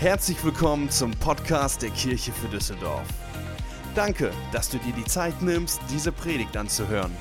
Herzlich 0.00 0.42
willkommen 0.42 0.88
zum 0.88 1.10
Podcast 1.10 1.82
der 1.82 1.90
Kirche 1.90 2.32
für 2.32 2.48
Düsseldorf. 2.48 3.06
Danke, 3.94 4.32
dass 4.50 4.70
du 4.70 4.78
dir 4.78 4.94
die 4.94 5.04
Zeit 5.04 5.42
nimmst, 5.42 5.78
diese 5.90 6.10
Predigt 6.10 6.56
anzuhören. 6.56 7.14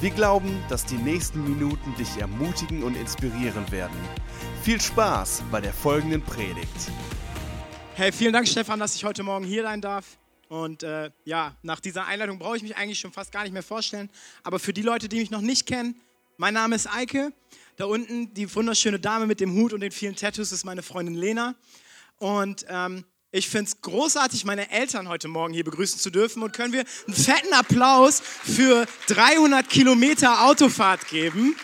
Wir 0.00 0.10
glauben, 0.10 0.62
dass 0.68 0.86
die 0.86 0.98
nächsten 0.98 1.42
Minuten 1.42 1.92
dich 1.96 2.18
ermutigen 2.18 2.84
und 2.84 2.94
inspirieren 2.94 3.68
werden. 3.72 3.96
Viel 4.62 4.80
Spaß 4.80 5.42
bei 5.50 5.60
der 5.60 5.72
folgenden 5.72 6.22
Predigt. 6.22 6.92
Hey, 7.94 8.12
vielen 8.12 8.32
Dank, 8.32 8.46
Stefan, 8.46 8.78
dass 8.78 8.94
ich 8.94 9.04
heute 9.04 9.24
Morgen 9.24 9.44
hier 9.44 9.64
sein 9.64 9.80
darf. 9.80 10.16
Und 10.48 10.84
äh, 10.84 11.10
ja, 11.24 11.56
nach 11.62 11.80
dieser 11.80 12.06
Einleitung 12.06 12.38
brauche 12.38 12.56
ich 12.56 12.62
mich 12.62 12.76
eigentlich 12.76 13.00
schon 13.00 13.10
fast 13.10 13.32
gar 13.32 13.42
nicht 13.42 13.52
mehr 13.52 13.64
vorstellen. 13.64 14.08
Aber 14.44 14.60
für 14.60 14.72
die 14.72 14.82
Leute, 14.82 15.08
die 15.08 15.18
mich 15.18 15.32
noch 15.32 15.40
nicht 15.40 15.66
kennen, 15.66 16.00
mein 16.36 16.54
Name 16.54 16.76
ist 16.76 16.86
Eike. 16.86 17.32
Da 17.78 17.86
unten 17.86 18.32
die 18.32 18.54
wunderschöne 18.54 19.00
Dame 19.00 19.26
mit 19.26 19.40
dem 19.40 19.54
Hut 19.54 19.72
und 19.72 19.80
den 19.80 19.90
vielen 19.90 20.14
Tattoos 20.14 20.52
ist 20.52 20.64
meine 20.64 20.84
Freundin 20.84 21.16
Lena. 21.16 21.56
Und 22.22 22.66
ähm, 22.68 23.04
ich 23.32 23.48
finde 23.48 23.68
es 23.68 23.80
großartig, 23.80 24.44
meine 24.44 24.70
Eltern 24.70 25.08
heute 25.08 25.26
Morgen 25.26 25.52
hier 25.52 25.64
begrüßen 25.64 25.98
zu 25.98 26.08
dürfen. 26.08 26.40
Und 26.44 26.52
können 26.52 26.72
wir 26.72 26.84
einen 27.08 27.16
fetten 27.16 27.52
Applaus 27.52 28.20
für 28.20 28.86
300 29.08 29.68
Kilometer 29.68 30.44
Autofahrt 30.44 31.08
geben? 31.08 31.56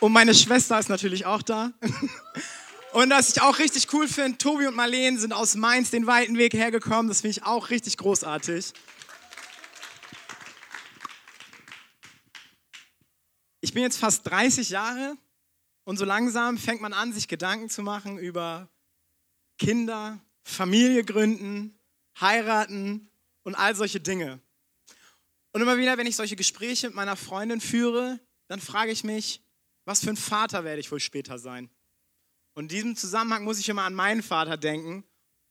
Und 0.00 0.12
meine 0.12 0.34
Schwester 0.34 0.78
ist 0.78 0.88
natürlich 0.88 1.26
auch 1.26 1.42
da. 1.42 1.72
Und 2.94 3.10
was 3.10 3.36
ich 3.36 3.42
auch 3.42 3.58
richtig 3.58 3.92
cool 3.92 4.08
finde, 4.08 4.38
Tobi 4.38 4.66
und 4.66 4.74
Marleen 4.74 5.18
sind 5.18 5.34
aus 5.34 5.56
Mainz 5.56 5.90
den 5.90 6.06
weiten 6.06 6.38
Weg 6.38 6.54
hergekommen. 6.54 7.08
Das 7.08 7.20
finde 7.20 7.32
ich 7.32 7.44
auch 7.44 7.68
richtig 7.68 7.98
großartig. 7.98 8.72
Ich 13.60 13.74
bin 13.74 13.82
jetzt 13.82 13.98
fast 13.98 14.26
30 14.26 14.70
Jahre 14.70 15.18
und 15.88 15.96
so 15.96 16.04
langsam 16.04 16.58
fängt 16.58 16.82
man 16.82 16.92
an, 16.92 17.14
sich 17.14 17.28
Gedanken 17.28 17.70
zu 17.70 17.80
machen 17.80 18.18
über 18.18 18.68
Kinder, 19.58 20.20
Familie 20.42 21.02
gründen, 21.02 21.78
heiraten 22.20 23.08
und 23.42 23.54
all 23.54 23.74
solche 23.74 23.98
Dinge. 23.98 24.38
Und 25.52 25.62
immer 25.62 25.78
wieder, 25.78 25.96
wenn 25.96 26.06
ich 26.06 26.14
solche 26.14 26.36
Gespräche 26.36 26.88
mit 26.88 26.94
meiner 26.94 27.16
Freundin 27.16 27.62
führe, 27.62 28.20
dann 28.48 28.60
frage 28.60 28.92
ich 28.92 29.02
mich, 29.02 29.40
was 29.86 30.00
für 30.00 30.10
ein 30.10 30.18
Vater 30.18 30.62
werde 30.62 30.78
ich 30.78 30.92
wohl 30.92 31.00
später 31.00 31.38
sein? 31.38 31.70
Und 32.52 32.64
in 32.64 32.68
diesem 32.68 32.94
Zusammenhang 32.94 33.44
muss 33.44 33.58
ich 33.58 33.70
immer 33.70 33.84
an 33.84 33.94
meinen 33.94 34.22
Vater 34.22 34.58
denken 34.58 35.04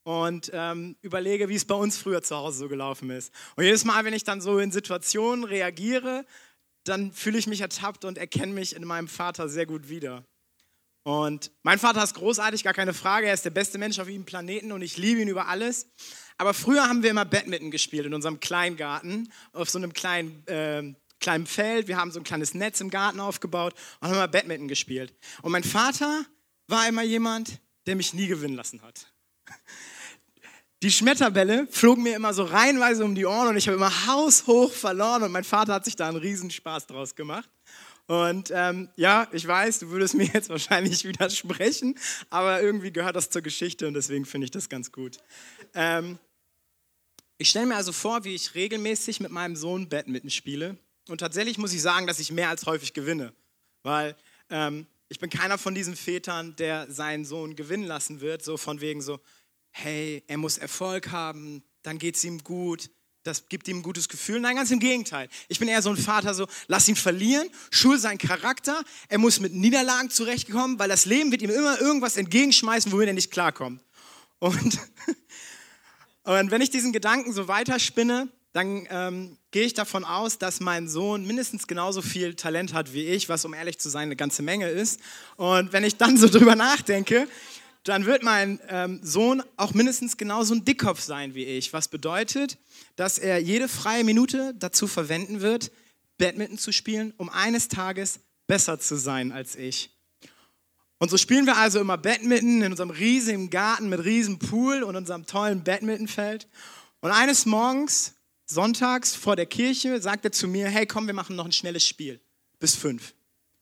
und 0.04 0.52
ähm, 0.54 0.98
überlege, 1.02 1.50
wie 1.50 1.56
es 1.56 1.66
bei 1.66 1.74
uns 1.74 1.98
früher 1.98 2.22
zu 2.22 2.36
Hause 2.36 2.60
so 2.60 2.68
gelaufen 2.70 3.10
ist. 3.10 3.34
Und 3.56 3.64
jedes 3.64 3.86
Mal, 3.86 4.06
wenn 4.06 4.14
ich 4.14 4.24
dann 4.24 4.40
so 4.40 4.60
in 4.60 4.72
Situationen 4.72 5.46
reagiere, 5.46 6.28
dann 6.88 7.12
fühle 7.12 7.38
ich 7.38 7.48
mich 7.48 7.62
ertappt 7.62 8.06
und 8.06 8.18
erkenne 8.18 8.54
mich 8.54 8.76
in 8.76 8.86
meinem 8.86 9.08
Vater 9.08 9.50
sehr 9.50 9.66
gut 9.66 9.90
wieder. 9.90 10.24
Und 11.04 11.52
mein 11.64 11.80
Vater 11.80 12.04
ist 12.04 12.16
großartig, 12.16 12.64
gar 12.66 12.74
keine 12.74 12.94
Frage. 12.94 13.28
Er 13.28 13.34
ist 13.34 13.46
der 13.46 13.50
beste 13.50 13.78
Mensch 13.78 13.98
auf 13.98 14.08
diesem 14.08 14.26
Planeten 14.26 14.74
und 14.74 14.82
ich 14.82 14.98
liebe 14.98 15.22
ihn 15.22 15.30
über 15.30 15.48
alles. 15.48 15.88
Aber 16.38 16.54
früher 16.54 16.84
haben 16.90 17.02
wir 17.02 17.10
immer 17.10 17.24
Badminton 17.24 17.72
gespielt 17.72 18.06
in 18.06 18.14
unserem 18.14 18.42
Kleingarten, 18.42 19.32
auf 19.54 19.70
so 19.70 19.78
einem 19.78 19.94
kleinen, 19.94 20.46
äh, 20.48 20.94
kleinen 21.22 21.48
Feld. 21.48 21.88
Wir 21.88 21.96
haben 21.96 22.12
so 22.12 22.20
ein 22.20 22.26
kleines 22.26 22.54
Netz 22.54 22.82
im 22.82 22.90
Garten 22.90 23.22
aufgebaut 23.22 23.74
und 24.00 24.10
haben 24.10 24.16
immer 24.16 24.28
Badminton 24.28 24.68
gespielt. 24.68 25.14
Und 25.42 25.54
mein 25.54 25.64
Vater 25.64 26.26
war 26.68 26.88
immer 26.90 27.04
jemand, 27.04 27.62
der 27.86 27.96
mich 27.96 28.14
nie 28.14 28.28
gewinnen 28.28 28.56
lassen 28.56 28.82
hat. 28.82 29.08
Die 30.84 30.92
Schmetterbälle 30.92 31.68
flogen 31.72 32.04
mir 32.04 32.16
immer 32.16 32.36
so 32.36 32.44
reihenweise 32.44 33.04
um 33.04 33.16
die 33.16 33.26
Ohren 33.26 33.48
und 33.48 33.58
ich 33.58 33.68
habe 33.68 33.78
immer 33.78 34.08
haushoch 34.08 34.72
verloren 34.72 35.24
und 35.24 35.32
mein 35.32 35.44
Vater 35.44 35.74
hat 35.74 35.86
sich 35.86 35.96
da 35.96 36.08
einen 36.08 36.18
Riesenspaß 36.18 36.86
draus 36.86 37.16
gemacht. 37.16 37.50
Und 38.06 38.52
ähm, 38.54 38.88
ja, 38.96 39.28
ich 39.32 39.46
weiß, 39.46 39.80
du 39.80 39.90
würdest 39.90 40.14
mir 40.14 40.26
jetzt 40.26 40.50
wahrscheinlich 40.50 41.04
widersprechen, 41.08 41.98
aber 42.30 42.62
irgendwie 42.62 42.92
gehört 42.92 43.16
das 43.16 43.32
zur 43.32 43.42
Geschichte 43.42 43.88
und 43.88 43.96
deswegen 43.96 44.26
finde 44.26 44.46
ich 44.46 44.52
das 44.52 44.70
ganz 44.70 44.92
gut. 44.92 45.18
Ähm, 45.74 46.20
ich 47.40 47.50
stelle 47.50 47.66
mir 47.66 47.76
also 47.76 47.92
vor, 47.92 48.24
wie 48.24 48.36
ich 48.36 48.54
regelmäßig 48.54 49.20
mit 49.20 49.32
meinem 49.32 49.56
Sohn 49.56 49.90
Badminton 49.90 50.30
spiele. 50.30 50.78
Und 51.10 51.20
tatsächlich 51.20 51.58
muss 51.58 51.74
ich 51.74 51.82
sagen, 51.82 52.06
dass 52.06 52.20
ich 52.20 52.32
mehr 52.32 52.50
als 52.50 52.66
häufig 52.66 52.94
gewinne, 52.94 53.34
weil 53.82 54.16
ähm, 54.50 54.86
ich 55.10 55.20
bin 55.20 55.30
keiner 55.30 55.58
von 55.58 55.74
diesen 55.74 55.96
Vätern, 55.96 56.56
der 56.58 56.92
seinen 56.92 57.26
Sohn 57.26 57.56
gewinnen 57.56 57.86
lassen 57.86 58.22
wird, 58.22 58.44
so 58.44 58.58
von 58.58 58.82
wegen 58.82 59.02
so, 59.02 59.20
hey, 59.78 60.24
er 60.28 60.38
muss 60.38 60.58
Erfolg 60.58 61.12
haben, 61.12 61.64
dann 61.84 62.00
geht 62.00 62.16
es 62.16 62.24
ihm 62.24 62.44
gut, 62.44 62.90
das 63.24 63.48
gibt 63.50 63.68
ihm 63.68 63.78
ein 63.78 63.84
gutes 63.84 64.10
Gefühl. 64.10 64.40
Nein, 64.40 64.56
ganz 64.56 64.72
im 64.72 64.80
Gegenteil. 64.80 65.28
Ich 65.50 65.60
bin 65.60 65.68
eher 65.68 65.82
so 65.82 65.90
ein 65.90 65.98
Vater, 65.98 66.34
so, 66.34 66.48
lass 66.68 66.88
ihn 66.88 66.96
verlieren, 66.96 67.48
schul 67.70 68.00
seinen 68.00 68.18
Charakter, 68.18 68.84
er 69.10 69.18
muss 69.20 69.40
mit 69.40 69.54
Niederlagen 69.54 70.10
zurechtkommen, 70.10 70.80
weil 70.80 70.90
das 70.90 71.06
Leben 71.06 71.32
wird 71.32 71.42
ihm 71.42 71.50
immer 71.50 71.80
irgendwas 71.80 72.18
entgegenschmeißen, 72.18 72.92
womit 72.92 73.08
er 73.08 73.14
nicht 73.14 73.32
klarkommt. 73.32 73.84
Und, 74.40 74.80
und 76.24 76.52
wenn 76.52 76.62
ich 76.62 76.70
diesen 76.70 76.92
Gedanken 76.92 77.34
so 77.34 77.48
weiterspinne, 77.48 78.30
dann 78.54 78.88
ähm, 78.90 79.38
gehe 79.52 79.66
ich 79.66 79.76
davon 79.76 80.04
aus, 80.04 80.40
dass 80.40 80.60
mein 80.60 80.88
Sohn 80.88 81.28
mindestens 81.28 81.68
genauso 81.68 82.02
viel 82.02 82.34
Talent 82.34 82.74
hat 82.74 82.94
wie 82.94 83.06
ich, 83.06 83.30
was 83.30 83.46
um 83.46 83.54
ehrlich 83.54 83.78
zu 83.78 83.90
sein 83.90 84.04
eine 84.04 84.16
ganze 84.16 84.42
Menge 84.42 84.70
ist. 84.70 85.00
Und 85.36 85.74
wenn 85.74 85.84
ich 85.84 85.98
dann 85.98 86.18
so 86.18 86.28
drüber 86.28 86.56
nachdenke, 86.56 87.28
dann 87.88 88.06
wird 88.06 88.24
mein 88.24 88.60
ähm, 88.70 89.00
Sohn 89.04 89.44
auch 89.56 89.74
mindestens 89.74 90.18
genauso 90.18 90.54
ein 90.54 90.66
Dickkopf 90.66 91.02
sein 91.02 91.36
wie 91.36 91.46
ich. 91.46 91.74
Was 91.74 91.88
bedeutet, 91.88 92.58
dass 92.96 93.18
er 93.18 93.40
jede 93.40 93.68
freie 93.68 94.04
Minute 94.04 94.54
dazu 94.58 94.88
verwenden 94.88 95.42
wird, 95.42 95.72
Badminton 96.18 96.58
zu 96.58 96.72
spielen, 96.72 97.14
um 97.18 97.30
eines 97.30 97.68
Tages 97.68 98.20
besser 98.48 98.80
zu 98.80 98.96
sein 98.96 99.32
als 99.32 99.56
ich. 99.56 99.92
Und 101.00 101.10
so 101.10 101.18
spielen 101.18 101.46
wir 101.46 101.58
also 101.58 101.80
immer 101.80 101.98
Badminton 101.98 102.64
in 102.64 102.72
unserem 102.72 102.90
riesigen 102.90 103.50
Garten 103.50 103.90
mit 103.90 104.04
riesen 104.04 104.40
Pool 104.40 104.84
und 104.84 104.96
unserem 104.96 105.26
tollen 105.28 105.64
Badmintonfeld. 105.64 106.48
Und 107.02 107.12
eines 107.12 107.46
Morgens, 107.46 108.16
sonntags 108.46 109.14
vor 109.14 109.36
der 109.36 109.46
Kirche, 109.46 110.02
sagt 110.02 110.26
er 110.26 110.32
zu 110.32 110.48
mir, 110.48 110.68
hey 110.70 110.88
komm, 110.88 111.06
wir 111.06 111.14
machen 111.14 111.36
noch 111.36 111.46
ein 111.46 111.52
schnelles 111.52 111.86
Spiel. 111.88 112.20
Bis 112.60 112.76
fünf. 112.76 113.14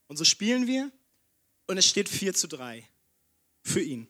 Und 0.07 0.17
so 0.17 0.23
spielen 0.23 0.67
wir 0.67 0.91
und 1.67 1.77
es 1.77 1.85
steht 1.85 2.07
4 2.07 2.33
zu 2.33 2.47
3 2.47 2.87
für 3.63 3.81
ihn. 3.81 4.07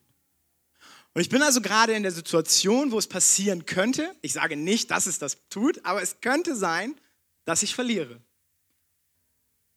Und 1.15 1.21
ich 1.21 1.29
bin 1.29 1.41
also 1.41 1.61
gerade 1.61 1.93
in 1.93 2.03
der 2.03 2.11
Situation, 2.11 2.91
wo 2.91 2.99
es 2.99 3.07
passieren 3.07 3.65
könnte, 3.65 4.13
ich 4.21 4.33
sage 4.33 4.57
nicht, 4.57 4.91
dass 4.91 5.07
es 5.07 5.17
das 5.17 5.47
tut, 5.49 5.83
aber 5.85 6.01
es 6.01 6.19
könnte 6.19 6.57
sein, 6.57 6.99
dass 7.45 7.63
ich 7.63 7.73
verliere. 7.73 8.19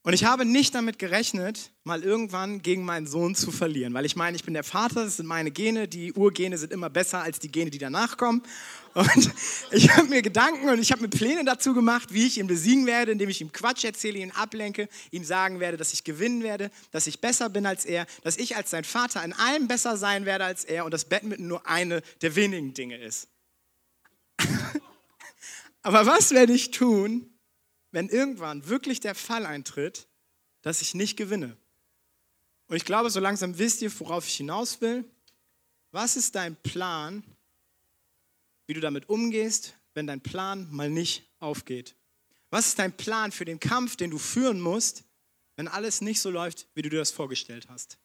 Und 0.09 0.15
ich 0.15 0.25
habe 0.25 0.47
nicht 0.47 0.75
damit 0.75 0.99
gerechnet, 0.99 1.71
mal 1.85 2.03
irgendwann 2.03 2.63
gegen 2.63 2.83
meinen 2.83 3.07
Sohn 3.07 3.35
zu 3.35 3.51
verlieren, 3.53 3.93
weil 3.93 4.07
ich 4.07 4.17
meine, 4.17 4.39
ich 4.39 4.43
bin 4.43 4.55
der 4.55 4.65
Vater, 4.65 5.05
das 5.05 5.19
sind 5.19 5.27
meine 5.27 5.51
Gene, 5.51 5.87
die 5.87 6.15
Urgene 6.15 6.57
sind 6.57 6.73
immer 6.73 6.89
besser 6.89 7.21
als 7.21 7.41
die 7.41 7.53
Gene, 7.53 7.71
die 7.71 7.77
danach 7.77 8.17
kommen. 8.17 8.43
Und 8.95 9.31
ich 9.71 9.91
habe 9.95 10.09
mir 10.09 10.23
Gedanken 10.23 10.71
und 10.71 10.79
ich 10.79 10.93
habe 10.93 11.03
mir 11.03 11.11
Pläne 11.11 11.45
dazu 11.45 11.75
gemacht, 11.75 12.15
wie 12.15 12.27
ich 12.27 12.39
ihn 12.39 12.47
besiegen 12.47 12.87
werde, 12.87 13.13
indem 13.13 13.29
ich 13.29 13.43
ihm 13.43 13.53
Quatsch 13.53 13.85
erzähle, 13.85 14.21
ihn 14.21 14.31
ablenke, 14.31 14.89
ihm 15.11 15.25
sagen 15.25 15.61
werde, 15.61 15.77
dass 15.77 15.93
ich 15.93 16.05
gewinnen 16.05 16.43
werde, 16.43 16.71
dass 16.91 17.07
ich 17.07 17.21
besser 17.21 17.51
bin 17.51 17.67
als 17.67 17.85
er, 17.85 18.07
dass 18.23 18.39
ich 18.39 18.57
als 18.57 18.71
sein 18.71 18.85
Vater 18.85 19.23
in 19.23 19.35
allem 19.35 19.69
besser 19.69 19.99
sein 19.99 20.25
werde 20.25 20.47
als 20.47 20.65
er 20.65 20.87
und 20.87 20.95
das 20.95 21.05
Badminton 21.05 21.49
nur 21.49 21.67
eine 21.67 22.01
der 22.23 22.35
wenigen 22.35 22.73
Dinge 22.73 22.97
ist. 22.97 23.29
Aber 25.83 26.07
was 26.07 26.31
werde 26.31 26.55
ich 26.55 26.71
tun, 26.71 27.29
wenn 27.91 28.09
irgendwann 28.09 28.69
wirklich 28.69 29.01
der 29.01 29.15
Fall 29.15 29.47
eintritt, 29.47 30.09
dass 30.63 30.83
ich 30.83 30.95
nicht 30.95 31.17
gewinne. 31.17 31.57
Und 32.67 32.77
ich 32.77 32.85
glaube, 32.85 33.11
so 33.11 33.21
langsam 33.21 33.59
wisst 33.59 33.81
ihr, 33.83 34.01
worauf 34.01 34.27
ich 34.27 34.37
hinaus 34.37 34.81
will. 34.81 35.05
Was 35.91 36.17
ist 36.17 36.35
dein 36.35 36.55
Plan, 36.57 37.25
wie 38.67 38.75
du 38.75 38.81
damit 38.81 39.09
umgehst, 39.09 39.75
wenn 39.95 40.07
dein 40.07 40.21
Plan 40.21 40.71
mal 40.71 40.91
nicht 40.91 41.27
aufgeht? 41.39 41.97
Was 42.51 42.69
ist 42.69 42.79
dein 42.79 42.97
Plan 42.97 43.33
für 43.33 43.45
den 43.45 43.61
Kampf, 43.61 43.97
den 43.97 44.11
du 44.11 44.19
führen 44.19 44.61
musst, 44.61 45.05
wenn 45.57 45.69
alles 45.69 46.01
nicht 46.01 46.21
so 46.21 46.31
läuft, 46.31 46.69
wie 46.75 46.83
du 46.83 46.91
dir 46.91 46.99
das 46.99 47.11
vorgestellt 47.11 47.69
hast? 47.69 47.99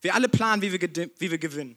Wir 0.00 0.14
alle 0.14 0.28
planen, 0.28 0.62
wie 0.62 0.72
wir, 0.72 1.10
wie 1.18 1.30
wir 1.30 1.38
gewinnen. 1.38 1.76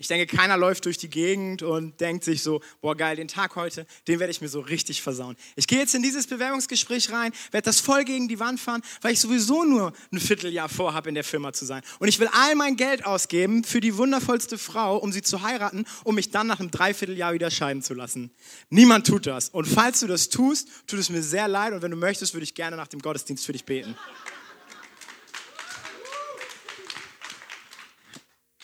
Ich 0.00 0.08
denke, 0.08 0.34
keiner 0.34 0.56
läuft 0.56 0.86
durch 0.86 0.96
die 0.96 1.10
Gegend 1.10 1.62
und 1.62 2.00
denkt 2.00 2.24
sich 2.24 2.42
so, 2.42 2.62
boah 2.80 2.96
geil, 2.96 3.16
den 3.16 3.28
Tag 3.28 3.54
heute, 3.54 3.86
den 4.08 4.18
werde 4.18 4.30
ich 4.30 4.40
mir 4.40 4.48
so 4.48 4.60
richtig 4.60 5.02
versauen. 5.02 5.36
Ich 5.56 5.66
gehe 5.66 5.78
jetzt 5.78 5.94
in 5.94 6.02
dieses 6.02 6.26
Bewerbungsgespräch 6.26 7.12
rein, 7.12 7.32
werde 7.50 7.66
das 7.66 7.80
voll 7.80 8.04
gegen 8.04 8.26
die 8.26 8.40
Wand 8.40 8.58
fahren, 8.58 8.80
weil 9.02 9.12
ich 9.12 9.20
sowieso 9.20 9.62
nur 9.64 9.92
ein 10.10 10.18
Vierteljahr 10.18 10.70
vorhabe, 10.70 11.10
in 11.10 11.16
der 11.16 11.22
Firma 11.22 11.52
zu 11.52 11.66
sein. 11.66 11.82
Und 11.98 12.08
ich 12.08 12.18
will 12.18 12.30
all 12.32 12.54
mein 12.54 12.76
Geld 12.76 13.04
ausgeben 13.04 13.62
für 13.62 13.82
die 13.82 13.94
wundervollste 13.94 14.56
Frau, 14.56 14.96
um 14.96 15.12
sie 15.12 15.20
zu 15.20 15.42
heiraten, 15.42 15.84
um 16.02 16.14
mich 16.14 16.30
dann 16.30 16.46
nach 16.46 16.60
einem 16.60 16.70
Dreivierteljahr 16.70 17.34
wieder 17.34 17.50
scheiden 17.50 17.82
zu 17.82 17.92
lassen. 17.92 18.30
Niemand 18.70 19.06
tut 19.06 19.26
das. 19.26 19.50
Und 19.50 19.66
falls 19.66 20.00
du 20.00 20.06
das 20.06 20.30
tust, 20.30 20.68
tut 20.86 20.98
es 20.98 21.10
mir 21.10 21.22
sehr 21.22 21.46
leid 21.46 21.74
und 21.74 21.82
wenn 21.82 21.90
du 21.90 21.98
möchtest, 21.98 22.32
würde 22.32 22.44
ich 22.44 22.54
gerne 22.54 22.74
nach 22.74 22.88
dem 22.88 23.02
Gottesdienst 23.02 23.44
für 23.44 23.52
dich 23.52 23.66
beten. 23.66 23.94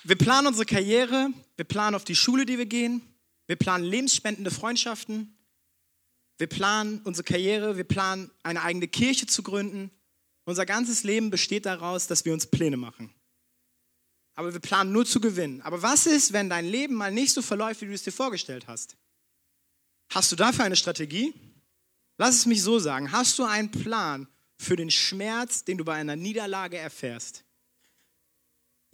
Wir 0.09 0.17
planen 0.17 0.47
unsere 0.47 0.67
Karriere, 0.67 1.31
wir 1.57 1.65
planen 1.65 1.97
auf 1.97 2.05
die 2.05 2.15
Schule, 2.15 2.47
die 2.47 2.59
wir 2.59 2.67
gehen, 2.67 3.03
wir 3.49 3.57
planen 3.57 3.85
lebensspendende 3.85 4.53
Freundschaften, 4.53 5.37
wir 6.39 6.47
planen 6.47 7.01
unsere 7.03 7.25
Karriere, 7.25 7.77
wir 7.77 7.83
planen 7.83 8.31
eine 8.45 8.63
eigene 8.63 8.87
Kirche 8.87 9.27
zu 9.27 9.43
gründen, 9.43 9.91
Unser 10.45 10.65
ganzes 10.65 11.03
Leben 11.03 11.31
besteht 11.31 11.67
daraus, 11.67 12.07
dass 12.07 12.25
wir 12.25 12.33
uns 12.33 12.47
Pläne 12.47 12.77
machen. 12.77 13.13
Aber 14.37 14.53
wir 14.53 14.61
planen 14.61 14.93
nur 14.93 15.05
zu 15.05 15.21
gewinnen. 15.21 15.61
Aber 15.63 15.83
was 15.83 16.07
ist, 16.07 16.33
wenn 16.33 16.49
dein 16.49 16.67
Leben 16.67 16.95
mal 16.95 17.11
nicht 17.11 17.33
so 17.33 17.43
verläuft, 17.43 17.81
wie 17.81 17.87
du 17.87 17.93
es 17.93 18.05
dir 18.05 18.13
vorgestellt 18.13 18.69
hast? 18.69 18.97
Hast 20.11 20.31
du 20.31 20.37
dafür 20.37 20.65
eine 20.65 20.77
Strategie? 20.77 21.35
Lass 22.17 22.37
es 22.37 22.47
mich 22.47 22.63
so 22.63 22.79
sagen. 22.79 23.11
Hast 23.11 23.41
du 23.41 23.45
einen 23.45 23.73
Plan 23.73 24.29
für 24.57 24.77
den 24.77 24.93
Schmerz, 24.93 25.65
den 25.65 25.79
du 25.79 25.85
bei 25.85 25.95
einer 25.95 26.15
Niederlage 26.15 26.79
erfährst? 26.79 27.46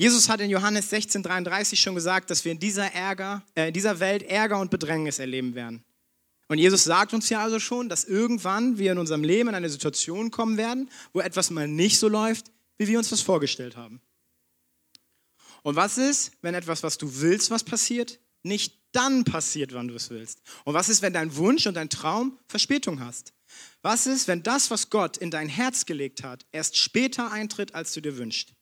Jesus 0.03 0.29
hat 0.29 0.41
in 0.41 0.51
Johannes 0.51 0.93
16,33 0.93 1.77
schon 1.77 1.95
gesagt, 1.95 2.29
dass 2.29 2.45
wir 2.45 2.51
in 2.51 2.59
dieser, 2.59 2.93
Ärger, 2.93 3.45
äh, 3.55 3.69
in 3.69 3.73
dieser 3.73 4.01
Welt 4.01 4.25
Ärger 4.25 4.59
und 4.59 4.69
Bedrängnis 4.69 5.21
erleben 5.21 5.55
werden. 5.55 5.85
Und 6.49 6.59
Jesus 6.59 6.83
sagt 6.83 7.15
uns 7.15 7.29
ja 7.29 7.41
also 7.41 7.61
schon, 7.61 7.89
dass 7.89 8.03
irgendwann 8.03 8.79
wir 8.79 8.91
in 8.91 8.99
unserem 8.99 9.23
Leben 9.23 9.51
in 9.51 9.55
eine 9.55 9.69
Situation 9.69 10.33
kommen 10.33 10.57
werden, 10.57 10.91
wo 11.13 11.21
etwas 11.21 11.51
mal 11.51 11.69
nicht 11.69 12.01
so 12.01 12.09
läuft, 12.09 12.47
wie 12.79 12.89
wir 12.89 12.99
uns 12.99 13.11
das 13.11 13.21
vorgestellt 13.21 13.77
haben. 13.77 14.01
Und 15.63 15.77
was 15.77 15.99
ist, 15.99 16.33
wenn 16.43 16.57
etwas, 16.57 16.83
was 16.83 16.99
du 16.99 17.21
willst, 17.21 17.53
was 17.53 17.63
passiert, 17.63 18.19
nicht 18.43 18.75
dann 18.91 19.23
passiert, 19.23 19.73
wann 19.73 19.87
du 19.87 19.95
es 19.95 20.11
willst? 20.11 20.43
Und 20.65 20.75
was 20.75 20.89
ist, 20.89 21.03
wenn 21.03 21.13
dein 21.13 21.37
Wunsch 21.37 21.69
und 21.69 21.75
dein 21.75 21.91
Traum 21.91 22.41
Verspätung 22.49 22.99
hast? 22.99 23.35
Was 23.83 24.09
ist, 24.09 24.27
wenn 24.27 24.43
das, 24.43 24.69
was 24.73 24.91
Gott 24.91 25.17
in 25.17 25.31
dein 25.31 25.49
Herz 25.49 25.87
gelegt 25.87 26.25
hat, 26.25 26.45
erst 26.51 26.77
später 26.77 27.31
eintritt, 27.31 27.77
als 27.77 27.93
du 27.93 28.01
dir 28.01 28.17
wünschst? 28.19 28.53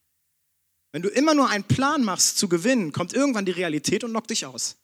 Wenn 0.93 1.03
du 1.03 1.09
immer 1.09 1.35
nur 1.35 1.49
einen 1.49 1.65
Plan 1.65 2.03
machst 2.03 2.39
zu 2.39 2.49
gewinnen, 2.49 2.93
kommt 2.93 3.13
irgendwann 3.13 3.45
die 3.45 3.53
Realität 3.53 4.03
und 4.05 4.11
knockt 4.11 4.31
dich 4.31 4.47
aus. 4.47 4.77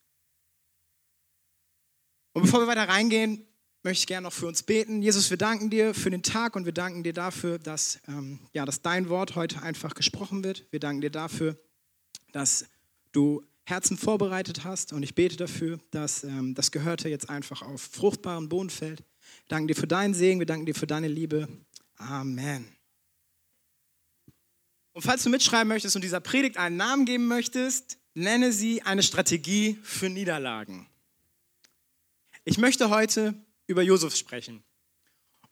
Und 2.33 2.43
bevor 2.43 2.61
wir 2.61 2.67
weiter 2.67 2.89
reingehen, 2.89 3.47
möchte 3.83 4.03
ich 4.03 4.07
gerne 4.07 4.25
noch 4.25 4.33
für 4.33 4.47
uns 4.47 4.63
beten. 4.63 5.01
Jesus, 5.01 5.31
wir 5.31 5.37
danken 5.37 5.71
dir 5.71 5.95
für 5.95 6.11
den 6.11 6.23
Tag 6.23 6.55
und 6.57 6.65
wir 6.65 6.73
danken 6.73 7.03
dir 7.03 7.13
dafür, 7.13 7.59
dass, 7.59 8.01
ähm, 8.09 8.41
ja, 8.53 8.65
dass 8.65 8.83
dein 8.83 9.09
Wort 9.09 9.37
heute 9.37 9.63
einfach 9.63 9.95
gesprochen 9.95 10.45
wird. 10.45 10.67
Wir 10.71 10.81
danken 10.81 11.01
dir 11.01 11.11
dafür, 11.11 11.57
dass 12.33 12.67
du 13.13 13.43
Herzen 13.65 13.97
vorbereitet 13.97 14.65
hast 14.65 14.93
und 14.93 15.03
ich 15.03 15.15
bete 15.15 15.37
dafür, 15.37 15.81
dass 15.91 16.25
ähm, 16.25 16.55
das 16.55 16.71
Gehörte 16.71 17.09
jetzt 17.09 17.31
einfach 17.31 17.63
auf 17.63 17.81
fruchtbaren 17.81 18.49
Boden 18.49 18.71
fällt. 18.71 19.01
Wir 19.01 19.49
danken 19.49 19.69
dir 19.69 19.75
für 19.75 19.89
deinen 19.89 20.15
Segen, 20.15 20.39
wir 20.39 20.47
danken 20.47 20.67
dir 20.67 20.75
für 20.75 20.87
deine 20.87 21.09
Liebe. 21.09 21.49
Amen. 21.97 22.76
Und 24.97 25.03
falls 25.03 25.25
du 25.25 25.29
mitschreiben 25.29 25.69
möchtest 25.69 25.95
und 25.95 26.01
dieser 26.01 26.21
Predigt 26.21 26.57
einen 26.57 26.79
Namen 26.79 27.05
geben 27.05 27.27
möchtest, 27.27 27.99
nenne 28.15 28.51
sie 28.51 28.81
eine 28.81 29.03
Strategie 29.03 29.79
für 29.83 30.09
Niederlagen. 30.09 30.89
Ich 32.47 32.57
möchte 32.57 32.89
heute 32.89 33.35
über 33.67 33.83
Josef 33.83 34.17
sprechen. 34.17 34.65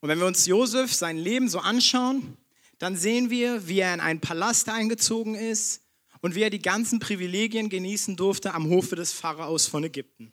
Und 0.00 0.08
wenn 0.08 0.18
wir 0.18 0.24
uns 0.24 0.46
Josef 0.46 0.94
sein 0.94 1.18
Leben 1.18 1.50
so 1.50 1.58
anschauen, 1.58 2.38
dann 2.78 2.96
sehen 2.96 3.28
wir, 3.28 3.68
wie 3.68 3.80
er 3.80 3.92
in 3.92 4.00
einen 4.00 4.22
Palast 4.22 4.70
eingezogen 4.70 5.34
ist 5.34 5.82
und 6.22 6.34
wie 6.34 6.40
er 6.40 6.48
die 6.48 6.62
ganzen 6.62 6.98
Privilegien 6.98 7.68
genießen 7.68 8.16
durfte 8.16 8.54
am 8.54 8.70
Hofe 8.70 8.96
des 8.96 9.12
Pharaos 9.12 9.66
von 9.66 9.84
Ägypten. 9.84 10.32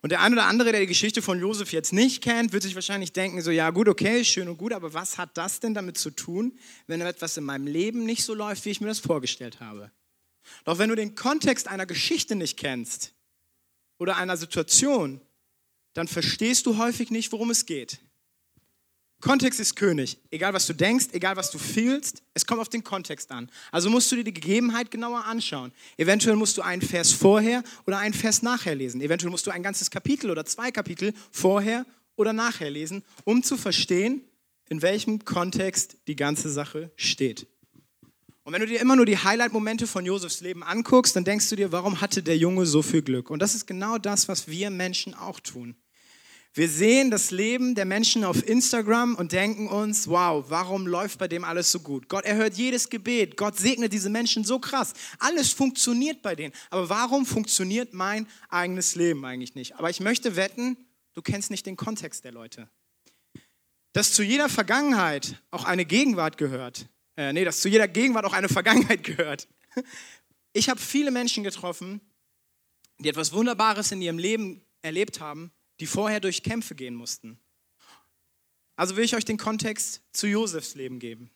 Und 0.00 0.10
der 0.10 0.20
eine 0.20 0.36
oder 0.36 0.46
andere, 0.46 0.70
der 0.70 0.80
die 0.80 0.86
Geschichte 0.86 1.22
von 1.22 1.40
Josef 1.40 1.72
jetzt 1.72 1.92
nicht 1.92 2.22
kennt, 2.22 2.52
wird 2.52 2.62
sich 2.62 2.74
wahrscheinlich 2.74 3.12
denken, 3.12 3.42
so 3.42 3.50
ja 3.50 3.70
gut, 3.70 3.88
okay, 3.88 4.24
schön 4.24 4.48
und 4.48 4.56
gut, 4.56 4.72
aber 4.72 4.94
was 4.94 5.18
hat 5.18 5.36
das 5.36 5.58
denn 5.60 5.74
damit 5.74 5.98
zu 5.98 6.10
tun, 6.10 6.56
wenn 6.86 7.00
etwas 7.00 7.36
in 7.36 7.44
meinem 7.44 7.66
Leben 7.66 8.04
nicht 8.04 8.24
so 8.24 8.34
läuft, 8.34 8.64
wie 8.64 8.70
ich 8.70 8.80
mir 8.80 8.86
das 8.88 9.00
vorgestellt 9.00 9.60
habe? 9.60 9.90
Doch 10.64 10.78
wenn 10.78 10.88
du 10.88 10.94
den 10.94 11.14
Kontext 11.14 11.66
einer 11.68 11.86
Geschichte 11.86 12.36
nicht 12.36 12.56
kennst 12.56 13.14
oder 13.98 14.16
einer 14.16 14.36
Situation, 14.36 15.20
dann 15.94 16.06
verstehst 16.06 16.66
du 16.66 16.78
häufig 16.78 17.10
nicht, 17.10 17.32
worum 17.32 17.50
es 17.50 17.66
geht. 17.66 17.98
Kontext 19.20 19.58
ist 19.58 19.74
König. 19.74 20.18
Egal 20.30 20.54
was 20.54 20.66
du 20.66 20.72
denkst, 20.72 21.06
egal 21.12 21.36
was 21.36 21.50
du 21.50 21.58
fühlst, 21.58 22.22
es 22.34 22.46
kommt 22.46 22.60
auf 22.60 22.68
den 22.68 22.84
Kontext 22.84 23.32
an. 23.32 23.50
Also 23.72 23.90
musst 23.90 24.12
du 24.12 24.16
dir 24.16 24.22
die 24.22 24.32
Gegebenheit 24.32 24.92
genauer 24.92 25.24
anschauen. 25.24 25.72
Eventuell 25.96 26.36
musst 26.36 26.56
du 26.56 26.62
einen 26.62 26.82
Vers 26.82 27.10
vorher 27.10 27.64
oder 27.86 27.98
einen 27.98 28.14
Vers 28.14 28.42
nachher 28.42 28.76
lesen. 28.76 29.00
Eventuell 29.00 29.30
musst 29.30 29.46
du 29.46 29.50
ein 29.50 29.64
ganzes 29.64 29.90
Kapitel 29.90 30.30
oder 30.30 30.44
zwei 30.44 30.70
Kapitel 30.70 31.14
vorher 31.32 31.84
oder 32.14 32.32
nachher 32.32 32.70
lesen, 32.70 33.02
um 33.24 33.42
zu 33.42 33.56
verstehen, 33.56 34.22
in 34.68 34.82
welchem 34.82 35.24
Kontext 35.24 35.96
die 36.06 36.16
ganze 36.16 36.48
Sache 36.48 36.92
steht. 36.94 37.48
Und 38.44 38.52
wenn 38.52 38.60
du 38.60 38.66
dir 38.66 38.80
immer 38.80 38.96
nur 38.96 39.04
die 39.04 39.18
Highlight-Momente 39.18 39.86
von 39.86 40.06
Josefs 40.06 40.40
Leben 40.40 40.62
anguckst, 40.62 41.16
dann 41.16 41.24
denkst 41.24 41.50
du 41.50 41.56
dir, 41.56 41.72
warum 41.72 42.00
hatte 42.00 42.22
der 42.22 42.38
Junge 42.38 42.66
so 42.66 42.82
viel 42.82 43.02
Glück? 43.02 43.30
Und 43.30 43.42
das 43.42 43.54
ist 43.54 43.66
genau 43.66 43.98
das, 43.98 44.28
was 44.28 44.48
wir 44.48 44.70
Menschen 44.70 45.14
auch 45.14 45.40
tun. 45.40 45.76
Wir 46.58 46.68
sehen 46.68 47.12
das 47.12 47.30
Leben 47.30 47.76
der 47.76 47.84
Menschen 47.84 48.24
auf 48.24 48.44
Instagram 48.44 49.14
und 49.14 49.30
denken 49.30 49.68
uns, 49.68 50.08
wow, 50.08 50.44
warum 50.48 50.88
läuft 50.88 51.20
bei 51.20 51.28
dem 51.28 51.44
alles 51.44 51.70
so 51.70 51.78
gut? 51.78 52.08
Gott 52.08 52.24
erhört 52.24 52.54
jedes 52.54 52.90
Gebet, 52.90 53.36
Gott 53.36 53.56
segnet 53.56 53.92
diese 53.92 54.10
Menschen 54.10 54.42
so 54.42 54.58
krass. 54.58 54.92
Alles 55.20 55.52
funktioniert 55.52 56.20
bei 56.20 56.34
denen. 56.34 56.52
Aber 56.70 56.88
warum 56.88 57.26
funktioniert 57.26 57.94
mein 57.94 58.26
eigenes 58.48 58.96
Leben 58.96 59.24
eigentlich 59.24 59.54
nicht? 59.54 59.76
Aber 59.76 59.88
ich 59.88 60.00
möchte 60.00 60.34
wetten, 60.34 60.76
du 61.14 61.22
kennst 61.22 61.52
nicht 61.52 61.64
den 61.64 61.76
Kontext 61.76 62.24
der 62.24 62.32
Leute. 62.32 62.68
Dass 63.92 64.12
zu 64.12 64.24
jeder 64.24 64.48
Vergangenheit 64.48 65.40
auch 65.52 65.62
eine 65.62 65.84
Gegenwart 65.84 66.38
gehört. 66.38 66.88
Äh, 67.16 67.32
nee, 67.34 67.44
dass 67.44 67.60
zu 67.60 67.68
jeder 67.68 67.86
Gegenwart 67.86 68.24
auch 68.24 68.32
eine 68.32 68.48
Vergangenheit 68.48 69.04
gehört. 69.04 69.46
Ich 70.52 70.68
habe 70.68 70.80
viele 70.80 71.12
Menschen 71.12 71.44
getroffen, 71.44 72.00
die 72.98 73.08
etwas 73.08 73.32
Wunderbares 73.32 73.92
in 73.92 74.02
ihrem 74.02 74.18
Leben 74.18 74.66
erlebt 74.82 75.20
haben 75.20 75.52
die 75.80 75.86
vorher 75.86 76.20
durch 76.20 76.42
Kämpfe 76.42 76.74
gehen 76.74 76.94
mussten. 76.94 77.38
Also 78.76 78.96
will 78.96 79.04
ich 79.04 79.16
euch 79.16 79.24
den 79.24 79.38
Kontext 79.38 80.02
zu 80.12 80.26
Josefs 80.26 80.74
Leben 80.74 80.98
geben. 80.98 81.30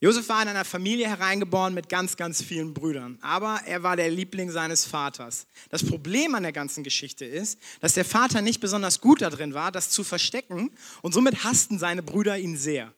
Josef 0.00 0.28
war 0.28 0.42
in 0.42 0.48
einer 0.48 0.64
Familie 0.64 1.08
hereingeboren 1.08 1.74
mit 1.74 1.88
ganz, 1.88 2.16
ganz 2.16 2.40
vielen 2.40 2.72
Brüdern, 2.72 3.18
aber 3.20 3.62
er 3.66 3.82
war 3.82 3.96
der 3.96 4.10
Liebling 4.10 4.48
seines 4.48 4.84
Vaters. 4.84 5.48
Das 5.70 5.84
Problem 5.84 6.36
an 6.36 6.44
der 6.44 6.52
ganzen 6.52 6.84
Geschichte 6.84 7.24
ist, 7.24 7.58
dass 7.80 7.94
der 7.94 8.04
Vater 8.04 8.40
nicht 8.40 8.60
besonders 8.60 9.00
gut 9.00 9.22
darin 9.22 9.54
war, 9.54 9.72
das 9.72 9.90
zu 9.90 10.04
verstecken 10.04 10.70
und 11.02 11.14
somit 11.14 11.42
hassten 11.42 11.80
seine 11.80 12.04
Brüder 12.04 12.38
ihn 12.38 12.56
sehr. 12.56 12.94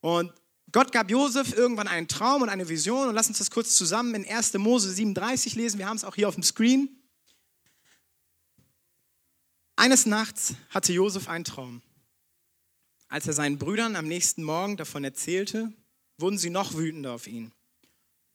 Und 0.00 0.32
Gott 0.72 0.92
gab 0.92 1.10
Josef 1.10 1.54
irgendwann 1.54 1.88
einen 1.88 2.08
Traum 2.08 2.40
und 2.40 2.48
eine 2.48 2.68
Vision 2.68 3.08
und 3.08 3.14
lass 3.14 3.28
uns 3.28 3.38
das 3.38 3.50
kurz 3.50 3.76
zusammen 3.76 4.14
in 4.14 4.26
1. 4.26 4.54
Mose 4.54 4.90
37 4.90 5.54
lesen. 5.54 5.78
Wir 5.78 5.86
haben 5.86 5.96
es 5.96 6.04
auch 6.04 6.14
hier 6.14 6.28
auf 6.28 6.34
dem 6.34 6.42
Screen. 6.42 6.97
Eines 9.78 10.06
Nachts 10.06 10.54
hatte 10.70 10.92
Josef 10.92 11.28
einen 11.28 11.44
Traum. 11.44 11.82
Als 13.06 13.28
er 13.28 13.32
seinen 13.32 13.58
Brüdern 13.58 13.94
am 13.94 14.08
nächsten 14.08 14.42
Morgen 14.42 14.76
davon 14.76 15.04
erzählte, 15.04 15.72
wurden 16.18 16.36
sie 16.36 16.50
noch 16.50 16.74
wütender 16.74 17.12
auf 17.12 17.28
ihn. 17.28 17.52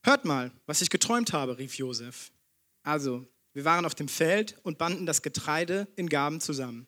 Hört 0.03 0.23
mal, 0.23 0.53
was 0.67 0.81
ich 0.81 0.89
geträumt 0.89 1.33
habe, 1.33 1.57
rief 1.57 1.75
Josef. 1.75 2.31
Also, 2.83 3.27
wir 3.51 3.65
waren 3.65 3.83
auf 3.83 3.93
dem 3.93 4.07
Feld 4.07 4.57
und 4.63 4.77
banden 4.77 5.05
das 5.05 5.21
Getreide 5.21 5.89
in 5.97 6.07
Gaben 6.07 6.39
zusammen. 6.39 6.88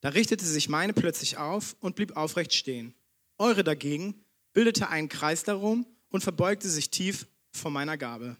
Da 0.00 0.08
richtete 0.08 0.44
sich 0.44 0.68
meine 0.68 0.92
plötzlich 0.92 1.36
auf 1.36 1.76
und 1.78 1.94
blieb 1.94 2.16
aufrecht 2.16 2.54
stehen. 2.54 2.96
Eure 3.36 3.62
dagegen 3.62 4.24
bildete 4.54 4.88
einen 4.88 5.08
Kreis 5.08 5.44
darum 5.44 5.86
und 6.08 6.24
verbeugte 6.24 6.68
sich 6.68 6.90
tief 6.90 7.28
vor 7.52 7.70
meiner 7.70 7.96
Gabe. 7.96 8.36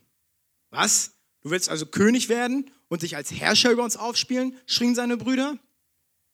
Was? 0.70 1.12
Du 1.42 1.50
willst 1.50 1.68
also 1.68 1.86
König 1.86 2.28
werden 2.28 2.72
und 2.88 3.02
dich 3.02 3.16
als 3.16 3.30
Herrscher 3.30 3.70
über 3.70 3.84
uns 3.84 3.96
aufspielen, 3.96 4.56
schrien 4.66 4.94
seine 4.94 5.16
Brüder. 5.16 5.58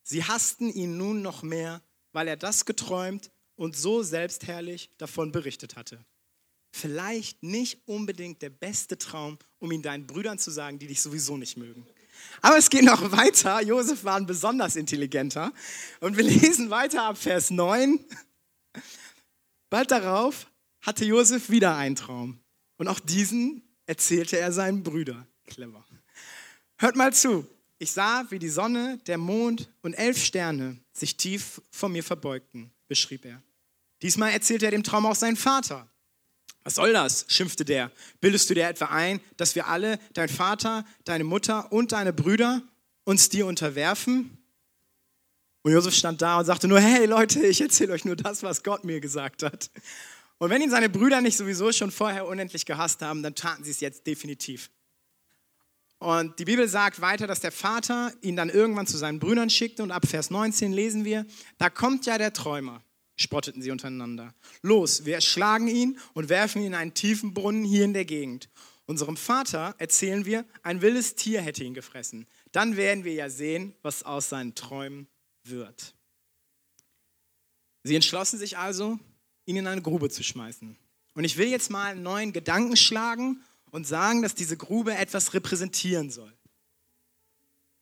Sie 0.03 0.23
hassten 0.23 0.69
ihn 0.71 0.97
nun 0.97 1.21
noch 1.21 1.43
mehr, 1.43 1.81
weil 2.11 2.27
er 2.27 2.37
das 2.37 2.65
geträumt 2.65 3.31
und 3.55 3.75
so 3.75 4.03
selbstherrlich 4.03 4.89
davon 4.97 5.31
berichtet 5.31 5.75
hatte. 5.75 6.05
Vielleicht 6.71 7.41
nicht 7.41 7.87
unbedingt 7.87 8.41
der 8.41 8.49
beste 8.49 8.97
Traum, 8.97 9.37
um 9.59 9.71
ihn 9.71 9.81
deinen 9.81 10.07
Brüdern 10.07 10.37
zu 10.37 10.51
sagen, 10.51 10.77
die 10.77 10.87
dich 10.87 11.01
sowieso 11.01 11.37
nicht 11.37 11.57
mögen. 11.57 11.87
Aber 12.41 12.57
es 12.57 12.69
geht 12.69 12.83
noch 12.83 13.11
weiter. 13.11 13.61
Josef 13.61 14.03
war 14.03 14.17
ein 14.17 14.25
besonders 14.25 14.75
intelligenter. 14.75 15.53
Und 16.01 16.17
wir 16.17 16.23
lesen 16.23 16.69
weiter 16.69 17.03
ab 17.03 17.17
Vers 17.17 17.49
9. 17.49 18.03
Bald 19.69 19.91
darauf 19.91 20.47
hatte 20.81 21.05
Josef 21.05 21.49
wieder 21.49 21.75
einen 21.75 21.95
Traum. 21.95 22.39
Und 22.77 22.87
auch 22.87 22.99
diesen 22.99 23.63
erzählte 23.85 24.37
er 24.37 24.51
seinen 24.51 24.83
Brüdern. 24.83 25.27
Clever. 25.47 25.84
Hört 26.77 26.95
mal 26.95 27.13
zu. 27.13 27.47
Ich 27.77 27.91
sah, 27.91 28.25
wie 28.29 28.39
die 28.39 28.49
Sonne, 28.49 28.99
der 29.07 29.17
Mond 29.17 29.69
und 29.81 29.93
elf 29.93 30.23
Sterne 30.23 30.77
sich 30.93 31.17
tief 31.17 31.61
vor 31.71 31.89
mir 31.89 32.03
verbeugten, 32.03 32.71
beschrieb 32.87 33.25
er. 33.25 33.41
Diesmal 34.01 34.31
erzählte 34.31 34.65
er 34.65 34.71
dem 34.71 34.83
Traum 34.83 35.05
auch 35.05 35.15
seinen 35.15 35.35
Vater. 35.35 35.87
Was 36.63 36.75
soll 36.75 36.93
das? 36.93 37.25
schimpfte 37.27 37.63
der. 37.63 37.91
Bildest 38.21 38.49
du 38.49 38.53
dir 38.53 38.67
etwa 38.67 38.85
ein, 38.85 39.19
dass 39.37 39.55
wir 39.55 39.67
alle, 39.67 39.99
dein 40.13 40.29
Vater, 40.29 40.85
deine 41.03 41.23
Mutter 41.23 41.71
und 41.71 41.91
deine 41.91 42.11
Brüder, 42.11 42.61
uns 43.03 43.29
dir 43.29 43.45
unterwerfen? 43.45 44.37
Und 45.61 45.71
Josef 45.71 45.95
stand 45.95 46.21
da 46.21 46.39
und 46.39 46.45
sagte 46.45 46.67
nur, 46.67 46.79
hey 46.79 47.05
Leute, 47.05 47.45
ich 47.45 47.61
erzähle 47.61 47.93
euch 47.93 48.05
nur 48.05 48.15
das, 48.15 48.43
was 48.43 48.63
Gott 48.63 48.83
mir 48.83 48.99
gesagt 48.99 49.43
hat. 49.43 49.69
Und 50.37 50.49
wenn 50.49 50.61
ihn 50.61 50.69
seine 50.69 50.89
Brüder 50.89 51.21
nicht 51.21 51.37
sowieso 51.37 51.71
schon 51.71 51.91
vorher 51.91 52.27
unendlich 52.27 52.65
gehasst 52.65 53.01
haben, 53.01 53.23
dann 53.23 53.35
taten 53.35 53.63
sie 53.63 53.71
es 53.71 53.79
jetzt 53.79 54.05
definitiv. 54.05 54.69
Und 56.05 56.37
die 56.37 56.45
Bibel 56.45 56.67
sagt 56.67 57.01
weiter, 57.01 57.25
dass 57.25 57.39
der 57.39 57.51
Vater 57.51 58.13
ihn 58.21 58.35
dann 58.35 58.49
irgendwann 58.49 58.85
zu 58.85 58.95
seinen 58.95 59.17
Brüdern 59.17 59.49
schickte 59.49 59.81
und 59.81 59.89
ab 59.89 60.07
Vers 60.07 60.29
19 60.29 60.71
lesen 60.71 61.03
wir, 61.03 61.25
da 61.57 61.71
kommt 61.71 62.05
ja 62.05 62.19
der 62.19 62.31
Träumer. 62.31 62.83
spotteten 63.15 63.63
sie 63.63 63.71
untereinander. 63.71 64.35
Los, 64.61 65.05
wir 65.05 65.15
erschlagen 65.15 65.67
ihn 65.67 65.97
und 66.13 66.29
werfen 66.29 66.61
ihn 66.61 66.67
in 66.67 66.75
einen 66.75 66.93
tiefen 66.93 67.33
Brunnen 67.33 67.65
hier 67.65 67.85
in 67.85 67.93
der 67.93 68.05
Gegend. 68.05 68.49
Unserem 68.85 69.17
Vater 69.17 69.73
erzählen 69.79 70.25
wir, 70.25 70.45
ein 70.61 70.83
wildes 70.83 71.15
Tier 71.15 71.41
hätte 71.41 71.63
ihn 71.63 71.73
gefressen. 71.73 72.27
Dann 72.51 72.77
werden 72.77 73.03
wir 73.03 73.13
ja 73.13 73.27
sehen, 73.27 73.73
was 73.81 74.03
aus 74.03 74.29
seinen 74.29 74.53
Träumen 74.53 75.07
wird. 75.43 75.95
Sie 77.81 77.95
entschlossen 77.95 78.37
sich 78.37 78.59
also, 78.59 78.99
ihn 79.47 79.55
in 79.55 79.65
eine 79.65 79.81
Grube 79.81 80.11
zu 80.11 80.23
schmeißen. 80.23 80.77
Und 81.15 81.23
ich 81.23 81.37
will 81.37 81.47
jetzt 81.47 81.71
mal 81.71 81.93
einen 81.93 82.03
neuen 82.03 82.31
Gedanken 82.31 82.77
schlagen 82.77 83.41
und 83.75 83.85
sagen, 83.85 84.21
dass 84.21 84.33
diese 84.33 84.55
Grube 84.55 84.95
etwas 84.95 85.33
repräsentieren 85.33 86.09
soll. 86.09 86.33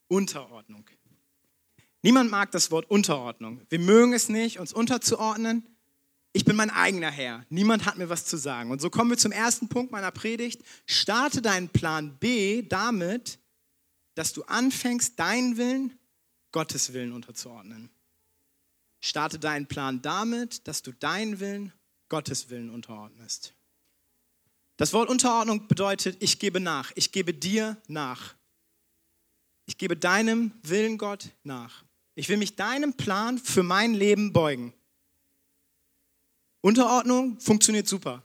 Unterordnung. 0.08 0.90
Niemand 2.02 2.32
mag 2.32 2.50
das 2.50 2.72
Wort 2.72 2.90
Unterordnung. 2.90 3.62
Wir 3.70 3.78
mögen 3.78 4.12
es 4.12 4.28
nicht, 4.28 4.58
uns 4.58 4.74
unterzuordnen. 4.74 5.64
Ich 6.32 6.46
bin 6.46 6.56
mein 6.56 6.72
eigener 6.72 7.12
Herr. 7.12 7.46
Niemand 7.50 7.86
hat 7.86 8.00
mir 8.00 8.10
was 8.10 8.26
zu 8.26 8.38
sagen. 8.38 8.72
Und 8.72 8.82
so 8.82 8.90
kommen 8.90 9.12
wir 9.12 9.20
zum 9.20 9.32
ersten 9.32 9.70
Punkt 9.70 9.92
meiner 9.92 10.10
Predigt. 10.10 10.64
Starte 10.88 11.44
deinen 11.44 11.70
Plan 11.70 12.18
B 12.18 12.64
damit, 12.64 13.38
dass 14.16 14.34
du 14.34 14.42
anfängst, 14.46 15.20
deinen 15.20 15.58
Willen 15.58 16.00
Gottes 16.52 16.94
Willen 16.94 17.12
unterzuordnen. 17.12 17.92
Starte 19.00 19.38
deinen 19.38 19.68
Plan 19.68 20.02
damit, 20.02 20.68
dass 20.68 20.82
du 20.82 20.92
deinen 20.92 21.40
Willen 21.40 21.72
Gottes 22.10 22.50
Willen 22.50 22.72
unterordnest. 22.72 23.54
Das 24.78 24.94
Wort 24.94 25.10
Unterordnung 25.10 25.68
bedeutet, 25.68 26.18
ich 26.20 26.40
gebe 26.40 26.60
nach, 26.60 26.92
ich 26.96 27.12
gebe 27.12 27.34
dir 27.34 27.78
nach. 27.88 28.36
Ich 29.66 29.78
gebe 29.78 29.96
deinem 29.96 30.52
Willen 30.64 30.98
Gott 30.98 31.30
nach. 31.44 31.84
Ich 32.16 32.28
will 32.30 32.38
mich 32.38 32.56
deinem 32.56 32.94
Plan 32.94 33.38
für 33.38 33.64
mein 33.64 33.94
Leben 33.94 34.34
beugen. 34.34 34.74
Unterordnung 36.62 37.40
funktioniert 37.40 37.88
super. 37.88 38.24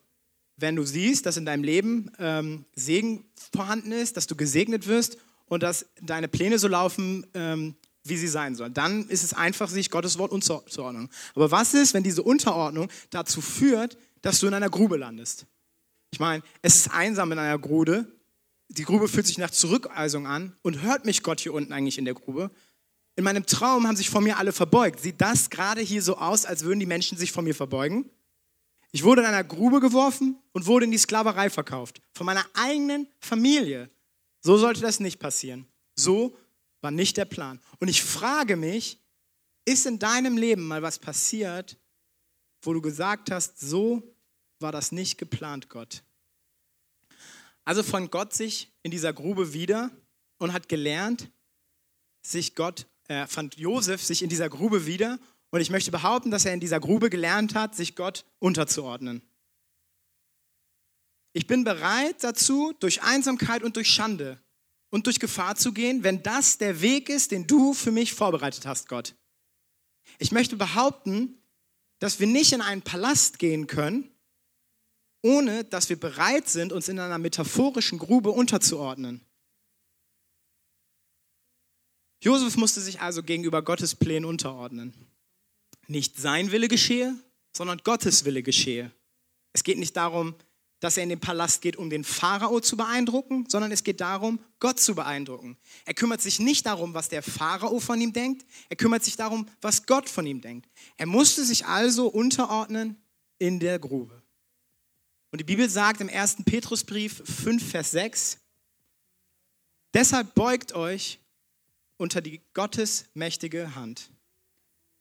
Wenn 0.57 0.77
du 0.77 0.85
siehst, 0.85 1.27
dass 1.27 1.37
in 1.37 1.45
deinem 1.45 1.63
Leben 1.63 2.11
ähm, 2.19 2.65
Segen 2.75 3.25
vorhanden 3.53 3.93
ist, 3.93 4.17
dass 4.17 4.27
du 4.27 4.35
gesegnet 4.35 4.87
wirst 4.87 5.19
und 5.47 5.63
dass 5.63 5.87
deine 6.03 6.29
Pläne 6.29 6.59
so 6.59 6.67
laufen, 6.67 7.27
ähm, 7.35 7.77
wie 8.05 8.17
sie 8.17 8.27
sein 8.27 8.55
sollen, 8.55 8.75
dann 8.75 9.09
ist 9.09 9.23
es 9.23 9.35
einfach, 9.35 9.69
sich 9.69 9.91
Gottes 9.91 10.19
Wort 10.19 10.33
unterzuordnen. 10.33 11.09
Aber 11.35 11.51
was 11.51 11.75
ist, 11.75 11.95
wenn 11.95 12.03
diese 12.03 12.23
Unterordnung 12.23 12.89
dazu 13.11 13.41
führt, 13.41 13.97
dass 14.23 14.41
du 14.41 14.47
in 14.47 14.55
einer 14.55 14.71
Grube 14.71 14.97
landest? 14.97 15.47
Ich 16.11 16.21
meine, 16.21 16.43
es 16.63 16.77
ist 16.77 16.91
einsam 16.93 17.33
in 17.33 17.39
einer 17.39 17.59
Grube. 17.59 18.07
Die 18.69 18.85
Grube 18.85 19.09
fühlt 19.09 19.27
sich 19.27 19.39
nach 19.39 19.51
Zurückweisung 19.51 20.27
an 20.27 20.57
und 20.63 20.83
hört 20.83 21.05
mich 21.05 21.23
Gott 21.23 21.41
hier 21.41 21.55
unten 21.55 21.73
eigentlich 21.73 21.99
in 21.99 22.05
der 22.05 22.15
Grube? 22.15 22.51
In 23.17 23.25
meinem 23.25 23.47
Traum 23.47 23.87
haben 23.87 23.97
sich 23.97 24.11
vor 24.11 24.21
mir 24.21 24.39
alle 24.39 24.53
verbeugt. 24.53 25.01
Sieht 25.01 25.21
das 25.21 25.51
gerade 25.51 25.81
hier 25.81 26.03
so 26.03 26.19
aus, 26.19 26.45
als 26.45 26.63
würden 26.65 26.79
die 26.79 26.87
Menschen 26.87 27.19
sich 27.19 27.33
vor 27.33 27.43
mir 27.43 27.55
verbeugen? 27.55 28.11
Ich 28.93 29.05
wurde 29.05 29.23
in 29.23 29.27
einer 29.27 29.45
Grube 29.45 29.81
geworfen 29.81 30.39
und 30.53 30.67
wurde 30.67 30.85
in 30.85 30.91
die 30.91 30.99
Sklaverei 30.99 31.51
verkauft. 31.51 32.01
Von 32.13 32.27
meiner 32.27 32.45
eigenen 32.55 33.09
Familie. 33.21 33.91
So 34.41 34.57
sollte 34.57 34.81
das 34.81 35.01
nicht 35.01 35.19
passieren. 35.19 35.67
So 35.95 36.37
war 36.81 36.91
nicht 36.91 37.17
der 37.17 37.25
Plan. 37.25 37.61
Und 37.81 37.89
ich 37.89 38.03
frage 38.03 38.57
mich, 38.57 38.99
ist 39.65 39.87
in 39.87 39.99
deinem 39.99 40.39
Leben 40.39 40.67
mal 40.67 40.83
was 40.83 40.99
passiert, 40.99 41.77
wo 42.63 42.73
du 42.73 42.81
gesagt 42.81 43.31
hast, 43.31 43.61
so 43.61 44.17
war 44.61 44.73
das 44.73 44.93
nicht 44.93 45.19
geplant, 45.19 45.69
Gott? 45.69 46.03
Also 47.65 47.83
fand 47.83 48.11
Gott 48.11 48.33
sich 48.33 48.73
in 48.83 48.91
dieser 48.91 49.13
Grube 49.13 49.53
wieder 49.53 49.91
und 50.39 50.53
hat 50.53 50.69
gelernt, 50.69 51.31
sich 52.23 52.55
Gott 52.55 52.87
äh, 53.09 53.27
fand 53.27 53.57
Josef 53.57 54.03
sich 54.03 54.23
in 54.23 54.29
dieser 54.29 54.49
Grube 54.49 54.87
wieder 54.87 55.19
und 55.51 55.61
ich 55.61 55.71
möchte 55.71 55.91
behaupten, 55.91 56.31
dass 56.31 56.45
er 56.45 56.55
in 56.55 56.61
dieser 56.61 56.81
Grube 56.81 57.11
gelernt 57.11 57.55
hat, 57.55 57.75
sich 57.75 57.97
Gott 57.97 58.25
unterzuordnen. 58.39 59.23
Ich 61.33 61.47
bin 61.47 61.65
bereit 61.65 62.17
dazu, 62.23 62.75
durch 62.81 63.03
Einsamkeit 63.03 63.63
und 63.63 63.77
durch 63.77 63.89
Schande 63.89 64.41
und 64.91 65.07
durch 65.07 65.21
Gefahr 65.21 65.57
zu 65.57 65.73
gehen, 65.73 66.03
wenn 66.05 66.23
das 66.23 66.59
der 66.59 66.81
Weg 66.81 67.09
ist, 67.09 67.31
den 67.31 67.47
du 67.47 67.75
für 67.75 67.93
mich 67.93 68.13
vorbereitet 68.13 68.67
hast, 68.67 68.89
Gott. 68.89 69.15
Ich 70.19 70.33
möchte 70.33 70.57
behaupten, 70.57 71.43
dass 71.99 72.21
wir 72.21 72.27
nicht 72.27 72.53
in 72.53 72.61
einen 72.61 72.83
Palast 72.83 73.39
gehen 73.39 73.67
können, 73.67 74.11
ohne 75.23 75.65
dass 75.65 75.89
wir 75.89 75.99
bereit 75.99 76.49
sind, 76.49 76.73
uns 76.73 76.89
in 76.89 76.99
einer 76.99 77.19
metaphorischen 77.19 77.99
Grube 77.99 78.31
unterzuordnen. 78.31 79.21
Josef 82.21 82.57
musste 82.57 82.81
sich 82.81 83.01
also 83.01 83.23
gegenüber 83.23 83.63
Gottes 83.63 83.95
Plänen 83.95 84.25
unterordnen. 84.25 84.95
Nicht 85.87 86.17
sein 86.17 86.51
Wille 86.51 86.69
geschehe, 86.69 87.15
sondern 87.57 87.81
Gottes 87.85 88.25
Wille 88.25 88.43
geschehe. 88.43 88.91
Es 89.53 89.63
geht 89.63 89.79
nicht 89.79 89.97
darum, 89.97 90.35
dass 90.81 90.97
er 90.97 91.03
in 91.03 91.09
den 91.09 91.21
Palast 91.21 91.61
geht, 91.61 91.77
um 91.77 91.91
den 91.91 92.05
Pharao 92.05 92.61
zu 92.61 92.77
beeindrucken, 92.77 93.47
sondern 93.49 93.73
es 93.73 93.83
geht 93.83 94.01
darum, 94.01 94.39
Gott 94.61 94.79
zu 94.79 94.95
beeindrucken. 94.95 95.57
Er 95.85 95.95
kümmert 95.95 96.21
sich 96.21 96.39
nicht 96.39 96.67
darum, 96.67 96.95
was 96.95 97.09
der 97.09 97.23
Pharao 97.23 97.81
von 97.81 98.01
ihm 98.01 98.13
denkt, 98.13 98.47
er 98.69 98.77
kümmert 98.77 99.05
sich 99.05 99.17
darum, 99.17 99.49
was 99.61 99.87
Gott 99.87 100.09
von 100.09 100.27
ihm 100.27 100.41
denkt. 100.41 100.69
Er 100.97 101.07
musste 101.07 101.45
sich 101.45 101.67
also 101.67 102.07
unterordnen 102.07 102.97
in 103.39 103.59
der 103.59 103.79
Grube. 103.79 104.18
Und 105.31 105.41
die 105.41 105.45
Bibel 105.45 105.69
sagt 105.69 106.01
im 106.01 106.09
1. 106.09 106.45
Petrusbrief 106.45 107.23
5, 107.25 107.71
Vers 107.71 107.91
6, 107.91 108.39
deshalb 109.93 110.35
beugt 110.35 110.73
euch 110.73 111.19
unter 111.99 112.21
die 112.21 112.41
Gottes 112.55 113.07
mächtige 113.15 113.75
Hand. 113.75 114.11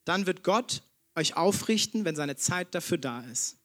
Dann 0.04 0.26
wird 0.26 0.44
Gott 0.44 0.84
euch 1.16 1.36
aufrichten, 1.36 2.06
wenn 2.06 2.16
seine 2.16 2.36
Zeit 2.36 2.76
dafür 2.76 2.98
da 2.98 3.22
ist. 3.22 3.58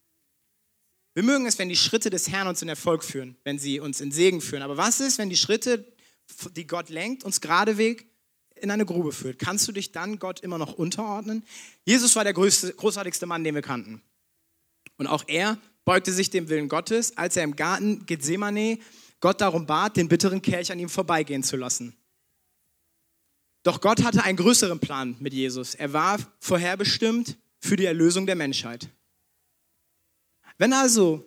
Wir 1.15 1.23
mögen 1.23 1.47
es, 1.47 1.59
wenn 1.59 1.69
die 1.69 1.77
Schritte 1.77 2.09
des 2.09 2.31
Herrn 2.31 2.47
uns 2.47 2.63
in 2.63 2.69
Erfolg 2.69 3.05
führen, 3.05 3.37
wenn 3.45 3.59
sie 3.59 3.81
uns 3.81 4.01
in 4.01 4.13
Segen 4.13 4.41
führen. 4.41 4.63
Aber 4.63 4.77
was 4.77 5.01
ist, 5.01 5.19
wenn 5.19 5.29
die 5.29 5.37
Schritte, 5.37 5.85
die 6.57 6.67
Gott 6.67 6.89
lenkt, 6.89 7.25
uns 7.25 7.41
geradeweg 7.41 8.07
in 8.55 8.71
eine 8.71 8.87
Grube 8.87 9.13
führt? 9.13 9.39
Kannst 9.39 9.69
du 9.69 9.73
dich 9.73 9.93
dann 9.93 10.19
Gott 10.19 10.41
immer 10.41 10.57
noch 10.57 10.73
unterordnen? 10.73 11.45
Jesus 11.85 12.17
war 12.17 12.25
der 12.25 12.33
größte, 12.33 12.73
großartigste 12.73 13.27
Mann, 13.27 13.45
den 13.45 13.55
wir 13.55 13.63
kannten. 13.63 14.01
Und 14.97 15.07
auch 15.07 15.25
er 15.27 15.59
beugte 15.85 16.13
sich 16.13 16.31
dem 16.31 16.49
Willen 16.49 16.69
Gottes, 16.69 17.17
als 17.17 17.37
er 17.37 17.45
im 17.45 17.57
Garten 17.57 18.07
Gethsemane 18.07 18.79
Gott 19.21 19.41
darum 19.41 19.67
bat, 19.67 19.97
den 19.97 20.09
bitteren 20.09 20.43
Kelch 20.43 20.73
an 20.73 20.79
ihm 20.79 20.89
vorbeigehen 20.89 21.43
zu 21.43 21.57
lassen. 21.57 21.97
Doch 23.63 23.81
Gott 23.81 24.03
hatte 24.03 24.25
einen 24.25 24.37
größeren 24.37 24.81
Plan 24.81 25.17
mit 25.21 25.33
Jesus. 25.33 25.75
Er 25.75 25.93
war 25.93 26.19
vorherbestimmt 26.41 27.37
für 27.61 27.77
die 27.77 27.85
Erlösung 27.85 28.27
der 28.27 28.35
Menschheit. 28.35 28.89
Wenn 30.59 30.73
also 30.73 31.25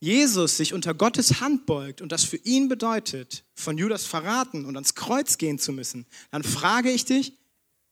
Jesus 0.00 0.56
sich 0.56 0.72
unter 0.72 0.94
Gottes 0.94 1.40
Hand 1.40 1.66
beugt 1.66 2.00
und 2.00 2.12
das 2.12 2.24
für 2.24 2.36
ihn 2.38 2.68
bedeutet, 2.68 3.44
von 3.54 3.78
Judas 3.78 4.04
verraten 4.04 4.64
und 4.64 4.76
ans 4.76 4.94
Kreuz 4.94 5.38
gehen 5.38 5.58
zu 5.58 5.72
müssen, 5.72 6.06
dann 6.30 6.42
frage 6.42 6.90
ich 6.90 7.04
dich, 7.04 7.38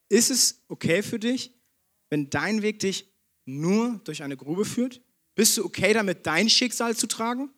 ist 0.08 0.30
es 0.30 0.62
okay 0.68 1.02
für 1.02 1.18
dich, 1.18 1.52
wenn 2.10 2.30
dein 2.30 2.62
Weg 2.62 2.80
dich 2.80 3.08
nur 3.46 4.00
durch 4.04 4.22
eine 4.22 4.36
Grube 4.36 4.64
führt? 4.64 5.00
Bist 5.34 5.56
du 5.56 5.64
okay 5.64 5.92
damit, 5.92 6.26
dein 6.26 6.48
Schicksal 6.48 6.96
zu 6.96 7.06
tragen? 7.06 7.50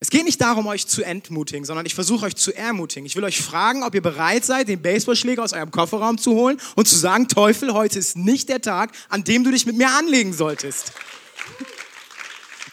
Es 0.00 0.10
geht 0.10 0.24
nicht 0.24 0.40
darum, 0.40 0.66
euch 0.66 0.86
zu 0.86 1.02
entmutigen, 1.02 1.64
sondern 1.64 1.86
ich 1.86 1.94
versuche 1.94 2.26
euch 2.26 2.36
zu 2.36 2.52
ermutigen. 2.52 3.06
Ich 3.06 3.16
will 3.16 3.24
euch 3.24 3.40
fragen, 3.40 3.82
ob 3.82 3.94
ihr 3.94 4.02
bereit 4.02 4.44
seid, 4.44 4.68
den 4.68 4.82
Baseballschläger 4.82 5.42
aus 5.42 5.54
eurem 5.54 5.70
Kofferraum 5.70 6.18
zu 6.18 6.32
holen 6.34 6.60
und 6.76 6.86
zu 6.86 6.96
sagen, 6.96 7.28
Teufel, 7.28 7.72
heute 7.72 7.98
ist 7.98 8.16
nicht 8.16 8.48
der 8.48 8.60
Tag, 8.60 8.92
an 9.08 9.24
dem 9.24 9.44
du 9.44 9.50
dich 9.50 9.64
mit 9.64 9.76
mir 9.76 9.90
anlegen 9.92 10.34
solltest. 10.34 10.92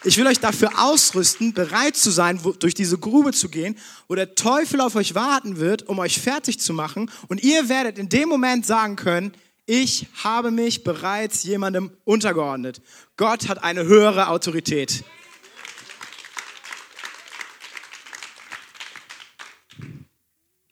Ich 0.03 0.17
will 0.17 0.25
euch 0.25 0.39
dafür 0.39 0.71
ausrüsten, 0.83 1.53
bereit 1.53 1.95
zu 1.95 2.09
sein, 2.09 2.41
durch 2.59 2.73
diese 2.73 2.97
Grube 2.97 3.33
zu 3.33 3.49
gehen, 3.49 3.77
wo 4.07 4.15
der 4.15 4.33
Teufel 4.33 4.81
auf 4.81 4.95
euch 4.95 5.13
warten 5.13 5.57
wird, 5.57 5.87
um 5.87 5.99
euch 5.99 6.19
fertig 6.19 6.59
zu 6.59 6.73
machen. 6.73 7.11
Und 7.27 7.43
ihr 7.43 7.69
werdet 7.69 7.99
in 7.99 8.09
dem 8.09 8.27
Moment 8.27 8.65
sagen 8.65 8.95
können, 8.95 9.31
ich 9.73 10.07
habe 10.21 10.51
mich 10.51 10.83
bereits 10.83 11.43
jemandem 11.43 11.91
untergeordnet. 12.03 12.81
Gott 13.15 13.47
hat 13.47 13.63
eine 13.63 13.85
höhere 13.85 14.27
Autorität. 14.27 15.05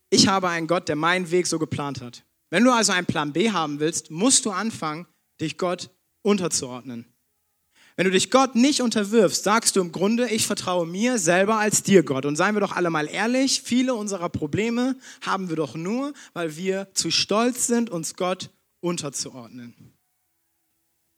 Ich 0.09 0.27
habe 0.27 0.49
einen 0.49 0.67
Gott, 0.67 0.89
der 0.89 0.97
meinen 0.97 1.31
Weg 1.31 1.47
so 1.47 1.59
geplant 1.59 2.01
hat. 2.01 2.25
Wenn 2.49 2.65
du 2.65 2.73
also 2.73 2.91
einen 2.91 3.05
Plan 3.05 3.31
B 3.31 3.51
haben 3.51 3.79
willst, 3.79 4.11
musst 4.11 4.45
du 4.45 4.51
anfangen, 4.51 5.07
dich 5.39 5.57
Gott 5.57 5.91
unterzuordnen. 6.21 7.05
Wenn 7.95 8.03
du 8.03 8.11
dich 8.11 8.29
Gott 8.29 8.55
nicht 8.55 8.81
unterwirfst, 8.81 9.45
sagst 9.45 9.77
du 9.77 9.81
im 9.81 9.93
Grunde, 9.93 10.27
ich 10.27 10.45
vertraue 10.45 10.85
mir 10.85 11.19
selber 11.19 11.57
als 11.57 11.83
dir, 11.83 12.03
Gott. 12.03 12.25
Und 12.25 12.35
seien 12.35 12.53
wir 12.53 12.59
doch 12.59 12.75
alle 12.75 12.89
mal 12.89 13.07
ehrlich, 13.07 13.61
viele 13.61 13.95
unserer 13.95 14.27
Probleme 14.27 14.97
haben 15.21 15.47
wir 15.47 15.55
doch 15.55 15.75
nur, 15.75 16.11
weil 16.33 16.57
wir 16.57 16.89
zu 16.93 17.11
stolz 17.11 17.65
sind, 17.65 17.89
uns 17.89 18.15
Gott 18.15 18.49
unterzuordnen. 18.81 19.93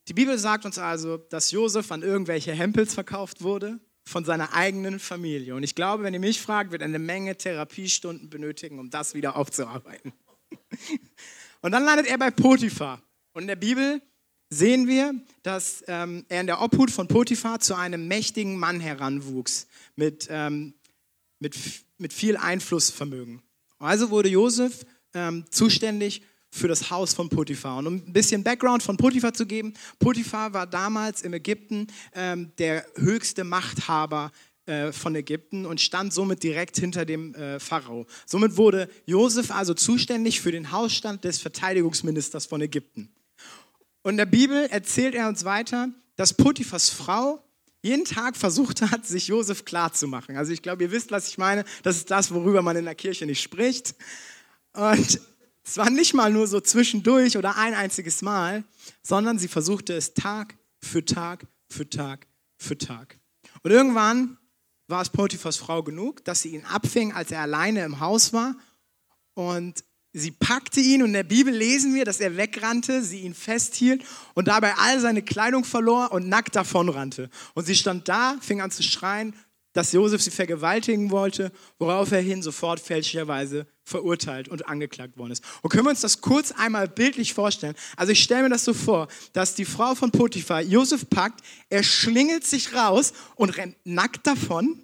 Die 0.07 0.13
Bibel 0.13 0.37
sagt 0.37 0.65
uns 0.65 0.77
also, 0.77 1.17
dass 1.17 1.51
Josef 1.51 1.91
an 1.91 2.01
irgendwelche 2.01 2.53
Hempels 2.53 2.93
verkauft 2.93 3.43
wurde 3.43 3.79
von 4.05 4.25
seiner 4.25 4.53
eigenen 4.53 4.99
Familie. 4.99 5.55
Und 5.55 5.63
ich 5.63 5.75
glaube, 5.75 6.03
wenn 6.03 6.13
ihr 6.13 6.19
mich 6.19 6.41
fragt, 6.41 6.71
wird 6.71 6.81
eine 6.81 6.99
Menge 6.99 7.37
Therapiestunden 7.37 8.29
benötigen, 8.29 8.79
um 8.79 8.89
das 8.89 9.13
wieder 9.13 9.35
aufzuarbeiten. 9.35 10.13
Und 11.61 11.71
dann 11.71 11.83
landet 11.83 12.07
er 12.07 12.17
bei 12.17 12.31
Potiphar. 12.31 13.01
Und 13.33 13.43
in 13.43 13.47
der 13.47 13.55
Bibel 13.55 14.01
sehen 14.49 14.87
wir, 14.87 15.13
dass 15.43 15.83
ähm, 15.87 16.25
er 16.27 16.41
in 16.41 16.47
der 16.47 16.61
Obhut 16.61 16.91
von 16.91 17.07
Potiphar 17.07 17.59
zu 17.59 17.75
einem 17.75 18.07
mächtigen 18.07 18.57
Mann 18.57 18.79
heranwuchs 18.79 19.67
mit, 19.95 20.27
ähm, 20.29 20.73
mit, 21.39 21.55
mit 21.97 22.11
viel 22.11 22.35
Einflussvermögen. 22.35 23.41
Also 23.77 24.09
wurde 24.09 24.29
Josef 24.29 24.85
ähm, 25.13 25.45
zuständig 25.49 26.23
für 26.51 26.67
das 26.67 26.91
Haus 26.91 27.13
von 27.13 27.29
Potiphar. 27.29 27.77
Und 27.77 27.87
um 27.87 27.95
ein 27.95 28.13
bisschen 28.13 28.43
Background 28.43 28.83
von 28.83 28.97
Potiphar 28.97 29.33
zu 29.33 29.45
geben, 29.45 29.73
Potiphar 29.99 30.53
war 30.53 30.67
damals 30.67 31.21
im 31.21 31.33
Ägypten 31.33 31.87
ähm, 32.13 32.51
der 32.57 32.85
höchste 32.97 33.43
Machthaber 33.43 34.31
äh, 34.65 34.91
von 34.91 35.15
Ägypten 35.15 35.65
und 35.65 35.81
stand 35.81 36.13
somit 36.13 36.43
direkt 36.43 36.77
hinter 36.77 37.05
dem 37.05 37.33
äh, 37.33 37.59
Pharao. 37.59 38.05
Somit 38.25 38.57
wurde 38.57 38.89
Josef 39.05 39.49
also 39.49 39.73
zuständig 39.73 40.41
für 40.41 40.51
den 40.51 40.71
Hausstand 40.71 41.23
des 41.23 41.39
Verteidigungsministers 41.39 42.45
von 42.45 42.61
Ägypten. 42.61 43.09
Und 44.03 44.11
in 44.11 44.17
der 44.17 44.25
Bibel 44.25 44.67
erzählt 44.69 45.15
er 45.15 45.29
uns 45.29 45.45
weiter, 45.45 45.89
dass 46.15 46.33
Potiphas 46.33 46.89
Frau 46.89 47.41
jeden 47.81 48.05
Tag 48.05 48.35
versucht 48.37 48.81
hat, 48.81 49.05
sich 49.07 49.27
Josef 49.27 49.65
klarzumachen. 49.65 50.37
Also 50.37 50.51
ich 50.51 50.61
glaube, 50.61 50.83
ihr 50.83 50.91
wisst, 50.91 51.11
was 51.11 51.27
ich 51.27 51.37
meine. 51.37 51.63
Das 51.81 51.97
ist 51.97 52.11
das, 52.11 52.31
worüber 52.31 52.61
man 52.61 52.75
in 52.75 52.85
der 52.85 52.95
Kirche 52.95 53.25
nicht 53.25 53.41
spricht. 53.41 53.95
Und 54.73 55.21
es 55.63 55.77
war 55.77 55.89
nicht 55.89 56.13
mal 56.13 56.31
nur 56.31 56.47
so 56.47 56.59
zwischendurch 56.59 57.37
oder 57.37 57.57
ein 57.57 57.73
einziges 57.73 58.21
Mal, 58.21 58.63
sondern 59.03 59.37
sie 59.37 59.47
versuchte 59.47 59.93
es 59.93 60.13
Tag 60.13 60.57
für 60.79 61.05
Tag 61.05 61.45
für 61.69 61.89
Tag 61.89 62.27
für 62.57 62.77
Tag. 62.77 63.19
Und 63.63 63.71
irgendwann 63.71 64.37
war 64.87 65.01
es 65.01 65.09
Potiphas 65.09 65.57
Frau 65.57 65.83
genug, 65.83 66.23
dass 66.25 66.41
sie 66.41 66.55
ihn 66.55 66.65
abfing, 66.65 67.13
als 67.13 67.31
er 67.31 67.41
alleine 67.41 67.83
im 67.85 67.99
Haus 67.99 68.33
war. 68.33 68.55
Und 69.33 69.83
sie 70.13 70.31
packte 70.31 70.79
ihn 70.79 71.01
und 71.01 71.09
in 71.09 71.13
der 71.13 71.23
Bibel 71.23 71.53
lesen 71.53 71.95
wir, 71.95 72.05
dass 72.05 72.19
er 72.19 72.37
wegrannte, 72.37 73.03
sie 73.03 73.21
ihn 73.21 73.33
festhielt 73.33 74.03
und 74.33 74.47
dabei 74.47 74.75
all 74.77 74.99
seine 74.99 75.21
Kleidung 75.21 75.63
verlor 75.63 76.11
und 76.11 76.27
nackt 76.27 76.55
davonrannte. 76.55 77.29
Und 77.53 77.65
sie 77.65 77.75
stand 77.75 78.09
da, 78.09 78.37
fing 78.41 78.61
an 78.61 78.71
zu 78.71 78.83
schreien, 78.83 79.33
dass 79.73 79.91
Josef 79.91 80.21
sie 80.21 80.31
vergewaltigen 80.31 81.11
wollte, 81.11 81.51
worauf 81.79 82.11
er 82.11 82.21
hin 82.21 82.41
sofort 82.41 82.79
fälschlicherweise 82.79 83.67
verurteilt 83.83 84.49
und 84.49 84.67
angeklagt 84.67 85.17
worden 85.17 85.31
ist. 85.31 85.43
Und 85.61 85.69
können 85.69 85.85
wir 85.85 85.91
uns 85.91 86.01
das 86.01 86.21
kurz 86.21 86.51
einmal 86.51 86.87
bildlich 86.87 87.33
vorstellen? 87.33 87.75
Also 87.95 88.11
ich 88.11 88.21
stelle 88.21 88.43
mir 88.43 88.49
das 88.49 88.65
so 88.65 88.73
vor, 88.73 89.07
dass 89.33 89.55
die 89.55 89.65
Frau 89.65 89.95
von 89.95 90.11
Potiphar 90.11 90.61
Josef 90.61 91.09
packt, 91.09 91.41
er 91.69 91.83
schlingelt 91.83 92.45
sich 92.45 92.73
raus 92.73 93.13
und 93.35 93.57
rennt 93.57 93.75
nackt 93.83 94.27
davon. 94.27 94.83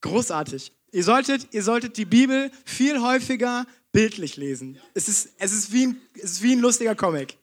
Großartig. 0.00 0.72
Ihr 0.92 1.04
solltet, 1.04 1.48
ihr 1.52 1.62
solltet 1.62 1.96
die 1.96 2.04
Bibel 2.04 2.50
viel 2.64 3.00
häufiger 3.00 3.66
bildlich 3.90 4.36
lesen. 4.36 4.78
Es 4.92 5.08
ist, 5.08 5.30
es 5.38 5.52
ist, 5.52 5.72
wie, 5.72 5.86
ein, 5.86 6.00
es 6.14 6.32
ist 6.32 6.42
wie 6.42 6.52
ein 6.52 6.60
lustiger 6.60 6.94
Comic. 6.94 7.36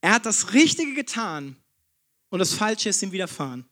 Er 0.00 0.12
hat 0.14 0.26
das 0.26 0.52
Richtige 0.54 0.94
getan, 0.94 1.56
und 2.30 2.38
das 2.38 2.54
Falsche 2.54 2.88
ist 2.88 3.02
ihm 3.02 3.12
widerfahren. 3.12 3.68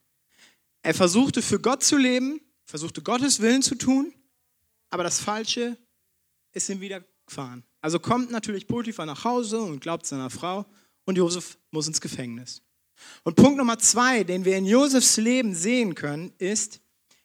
Er 0.83 0.95
versuchte 0.95 1.43
für 1.43 1.61
Gott 1.61 1.83
zu 1.83 1.97
leben, 1.97 2.41
versuchte 2.65 3.03
Gottes 3.03 3.41
Willen 3.41 3.63
zu 3.63 3.75
tun, 3.75 4.15
aber 4.91 5.03
das 5.03 5.21
Falsche 5.21 5.77
ist 6.53 6.69
ihm 6.69 6.81
widerfahren. 6.81 7.65
Also 7.81 7.99
kommt 7.99 8.31
natürlich 8.31 8.67
Potiphar 8.67 9.07
nach 9.07 9.25
Hause 9.25 9.61
und 9.61 9.81
glaubt 9.81 10.07
seiner 10.07 10.31
Frau 10.31 10.65
und 11.05 11.17
Josef 11.17 11.59
muss 11.71 11.87
ins 11.87 12.01
Gefängnis. 12.01 12.63
Und 13.25 13.37
Punkt 13.37 13.59
Nummer 13.59 13.79
zwei, 13.79 14.25
den 14.25 14.45
wir 14.45 14.57
in 14.57 14.65
Josefs 14.65 15.17
Leben 15.19 15.55
sehen 15.55 15.95
können, 15.95 16.33
ist, 16.39 16.81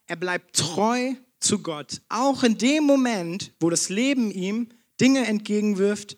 er 0.05 0.17
bleibt 0.17 0.55
treu 0.55 1.13
zu 1.39 1.59
Gott. 1.59 2.01
Auch 2.09 2.43
in 2.43 2.57
dem 2.57 2.83
Moment, 2.83 3.53
wo 3.59 3.69
das 3.69 3.89
Leben 3.89 4.31
ihm 4.31 4.69
Dinge 5.00 5.25
entgegenwirft, 5.25 6.17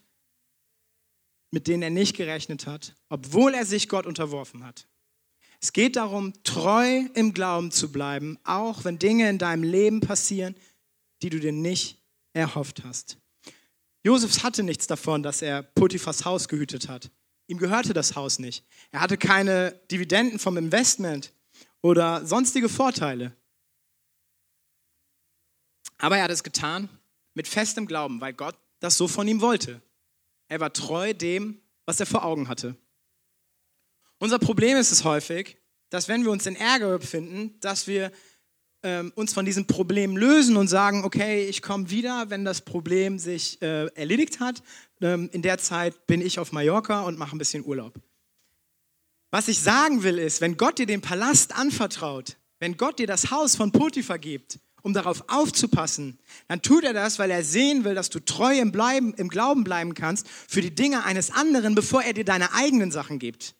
mit 1.51 1.67
denen 1.67 1.83
er 1.83 1.89
nicht 1.89 2.15
gerechnet 2.17 2.65
hat, 2.65 2.95
obwohl 3.09 3.53
er 3.53 3.65
sich 3.65 3.87
Gott 3.87 4.05
unterworfen 4.05 4.65
hat. 4.65 4.87
Es 5.63 5.71
geht 5.71 5.95
darum, 5.95 6.33
treu 6.43 7.05
im 7.13 7.33
Glauben 7.33 7.71
zu 7.71 7.89
bleiben, 7.89 8.37
auch 8.43 8.83
wenn 8.83 8.99
Dinge 8.99 9.29
in 9.29 9.37
deinem 9.37 9.63
Leben 9.63 10.01
passieren, 10.01 10.55
die 11.21 11.29
du 11.29 11.39
dir 11.39 11.53
nicht 11.53 12.03
erhofft 12.33 12.83
hast. 12.83 13.17
Josef 14.03 14.43
hatte 14.43 14.61
nichts 14.61 14.87
davon, 14.87 15.23
dass 15.23 15.41
er 15.41 15.63
Potiphas 15.63 16.25
Haus 16.25 16.49
gehütet 16.49 16.89
hat. 16.89 17.11
Ihm 17.47 17.59
gehörte 17.59 17.93
das 17.93 18.17
Haus 18.17 18.39
nicht. 18.39 18.65
Er 18.91 18.99
hatte 18.99 19.17
keine 19.17 19.79
Dividenden 19.89 20.37
vom 20.37 20.57
Investment 20.57 21.31
oder 21.81 22.25
sonstige 22.25 22.67
Vorteile. 22.67 23.33
Aber 25.97 26.17
er 26.17 26.25
hat 26.25 26.31
es 26.31 26.43
getan 26.43 26.89
mit 27.35 27.47
festem 27.47 27.85
Glauben, 27.85 28.19
weil 28.19 28.33
Gott 28.33 28.57
das 28.81 28.97
so 28.97 29.07
von 29.07 29.29
ihm 29.29 29.39
wollte. 29.39 29.81
Er 30.49 30.59
war 30.59 30.73
treu 30.73 31.13
dem, 31.13 31.61
was 31.85 32.01
er 32.01 32.05
vor 32.05 32.25
Augen 32.25 32.49
hatte. 32.49 32.75
Unser 34.23 34.39
Problem 34.39 34.77
ist 34.77 34.93
es 34.93 35.03
häufig, 35.03 35.57
dass 35.89 36.07
wenn 36.07 36.23
wir 36.23 36.31
uns 36.31 36.45
in 36.45 36.55
Ärger 36.55 36.97
befinden, 36.97 37.59
dass 37.59 37.87
wir 37.87 38.09
ähm, 38.81 39.11
uns 39.15 39.33
von 39.33 39.43
diesem 39.43 39.67
Problem 39.67 40.15
lösen 40.15 40.55
und 40.55 40.69
sagen, 40.69 41.03
okay, 41.03 41.45
ich 41.45 41.61
komme 41.61 41.89
wieder, 41.89 42.29
wenn 42.29 42.45
das 42.45 42.61
Problem 42.61 43.19
sich 43.19 43.61
äh, 43.61 43.87
erledigt 43.95 44.39
hat. 44.39 44.63
Ähm, 45.01 45.29
in 45.33 45.41
der 45.41 45.57
Zeit 45.57 46.07
bin 46.07 46.21
ich 46.21 46.39
auf 46.39 46.53
Mallorca 46.53 47.01
und 47.01 47.17
mache 47.17 47.35
ein 47.35 47.37
bisschen 47.37 47.65
Urlaub. 47.65 47.95
Was 49.29 49.49
ich 49.49 49.59
sagen 49.59 50.03
will 50.03 50.17
ist, 50.17 50.39
wenn 50.39 50.55
Gott 50.55 50.79
dir 50.79 50.85
den 50.85 51.01
Palast 51.01 51.53
anvertraut, 51.53 52.37
wenn 52.59 52.77
Gott 52.77 52.99
dir 52.99 53.07
das 53.07 53.29
Haus 53.29 53.57
von 53.57 53.73
Potiphar 53.73 54.19
gibt, 54.19 54.57
um 54.83 54.93
darauf 54.93 55.25
aufzupassen, 55.27 56.17
dann 56.47 56.61
tut 56.61 56.85
er 56.85 56.93
das, 56.93 57.19
weil 57.19 57.29
er 57.29 57.43
sehen 57.43 57.83
will, 57.83 57.93
dass 57.93 58.09
du 58.09 58.21
treu 58.21 58.57
im, 58.57 58.71
Bleiben, 58.71 59.13
im 59.15 59.27
Glauben 59.27 59.65
bleiben 59.65 59.93
kannst 59.93 60.29
für 60.29 60.61
die 60.61 60.73
Dinge 60.73 61.03
eines 61.03 61.29
anderen, 61.29 61.75
bevor 61.75 62.03
er 62.03 62.13
dir 62.13 62.23
deine 62.23 62.53
eigenen 62.53 62.89
Sachen 62.89 63.19
gibt. 63.19 63.55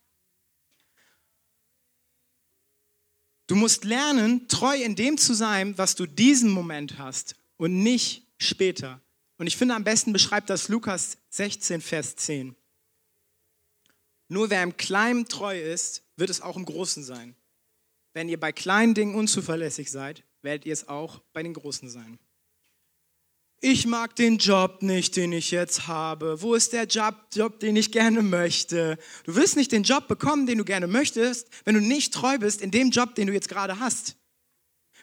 Du 3.47 3.56
musst 3.56 3.84
lernen, 3.84 4.47
treu 4.47 4.75
in 4.75 4.95
dem 4.95 5.17
zu 5.17 5.34
sein, 5.34 5.77
was 5.77 5.95
du 5.95 6.06
diesen 6.06 6.49
Moment 6.49 6.97
hast 6.97 7.36
und 7.58 7.84
nicht 7.84 8.27
später. 8.38 9.01
Und 9.38 9.47
ich 9.47 9.58
finde, 9.58 9.75
am 9.75 9.84
besten 9.84 10.13
beschreibt 10.13 10.49
das 10.49 10.69
Lukas 10.69 11.17
16, 11.29 11.82
Vers 11.82 12.15
10. 12.15 12.56
Nur 14.29 14.49
wer 14.49 14.63
im 14.63 14.77
Kleinen 14.77 15.27
treu 15.27 15.60
ist, 15.60 16.03
wird 16.15 16.29
es 16.29 16.41
auch 16.41 16.56
im 16.56 16.65
Großen 16.65 17.03
sein. 17.03 17.36
Wenn 18.13 18.29
ihr 18.29 18.39
bei 18.39 18.51
kleinen 18.51 18.93
Dingen 18.93 19.15
unzuverlässig 19.15 19.91
seid, 19.91 20.23
werdet 20.41 20.65
ihr 20.65 20.73
es 20.73 20.88
auch 20.88 21.19
bei 21.34 21.43
den 21.43 21.53
Großen 21.53 21.89
sein 21.89 22.19
ich 23.63 23.88
mag 23.88 24.13
den 24.17 24.39
Job 24.39 24.82
nicht, 24.82 25.15
den 25.15 25.32
ich 25.32 25.49
jetzt 25.52 25.88
habe. 25.88 26.41
Wo 26.41 26.54
ist 26.54 26.73
der 26.73 26.84
Job, 26.84 27.15
Job, 27.34 27.62
den 27.62 27.78
ich 27.78 27.93
gerne 27.93 28.21
möchte? 28.21 28.97
Du 29.23 29.36
wirst 29.36 29.56
nicht 29.56 29.71
den 29.71 29.84
Job 29.84 30.10
bekommen, 30.10 30.45
den 30.45 30.58
du 30.58 30.65
gerne 30.65 30.86
möchtest, 30.86 31.47
wenn 31.63 31.76
du 31.76 31.80
nicht 31.80 32.13
treu 32.13 32.38
bist 32.38 32.62
in 32.62 32.71
dem 32.71 32.89
Job, 32.89 33.15
den 33.15 33.28
du 33.28 33.34
jetzt 33.34 33.47
gerade 33.47 33.80
hast. 33.80 34.17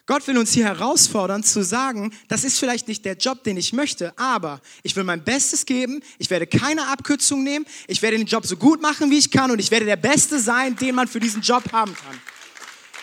Gott 0.05 0.27
will 0.27 0.37
uns 0.37 0.53
hier 0.53 0.67
herausfordern 0.67 1.43
zu 1.43 1.65
sagen, 1.65 2.13
das 2.29 2.45
ist 2.45 2.59
vielleicht 2.59 2.87
nicht 2.87 3.07
der 3.07 3.17
Job, 3.17 3.45
den 3.45 3.57
ich 3.57 3.73
möchte, 3.73 4.13
aber 4.19 4.61
ich 4.83 4.95
will 4.95 5.05
mein 5.05 5.25
Bestes 5.25 5.65
geben, 5.65 6.03
ich 6.19 6.29
werde 6.29 6.47
keine 6.47 6.89
Abkürzung 6.89 7.43
nehmen, 7.43 7.65
ich 7.87 8.03
werde 8.03 8.19
den 8.19 8.27
Job 8.27 8.45
so 8.45 8.59
gut 8.59 8.83
machen, 8.83 9.11
wie 9.11 9.19
ich 9.19 9.31
kann 9.31 9.51
und 9.51 9.59
ich 9.59 9.71
werde 9.71 9.87
der 9.87 9.97
Beste 9.97 10.39
sein, 10.39 10.77
den 10.77 10.97
man 10.97 11.09
für 11.09 11.21
diesen 11.21 11.41
Job 11.41 11.73
haben 11.73 11.95
kann. 11.95 12.21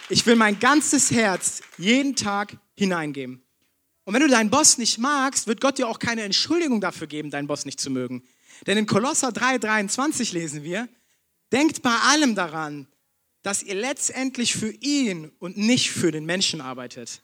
Ich 0.09 0.23
will 0.27 0.35
mein 0.35 0.59
ganzes 0.59 1.09
Herz 1.09 1.61
jeden 1.77 2.15
Tag 2.15 2.57
hineingeben. 2.75 3.41
Und 4.07 4.13
wenn 4.13 4.21
du 4.21 4.29
deinen 4.29 4.49
Boss 4.49 4.77
nicht 4.77 4.99
magst, 4.99 5.47
wird 5.47 5.59
Gott 5.59 5.77
dir 5.77 5.89
auch 5.89 5.99
keine 5.99 6.21
Entschuldigung 6.21 6.79
dafür 6.79 7.07
geben, 7.07 7.29
deinen 7.29 7.45
Boss 7.45 7.65
nicht 7.65 7.77
zu 7.77 7.89
mögen. 7.89 8.23
Denn 8.65 8.77
in 8.77 8.85
Kolosser 8.85 9.31
3,23 9.31 10.31
lesen 10.31 10.63
wir, 10.63 10.87
denkt 11.51 11.81
bei 11.81 11.93
allem 11.93 12.33
daran, 12.33 12.87
dass 13.41 13.63
ihr 13.63 13.75
letztendlich 13.75 14.55
für 14.55 14.71
ihn 14.71 15.29
und 15.39 15.57
nicht 15.57 15.91
für 15.91 16.13
den 16.13 16.25
Menschen 16.25 16.61
arbeitet. 16.61 17.21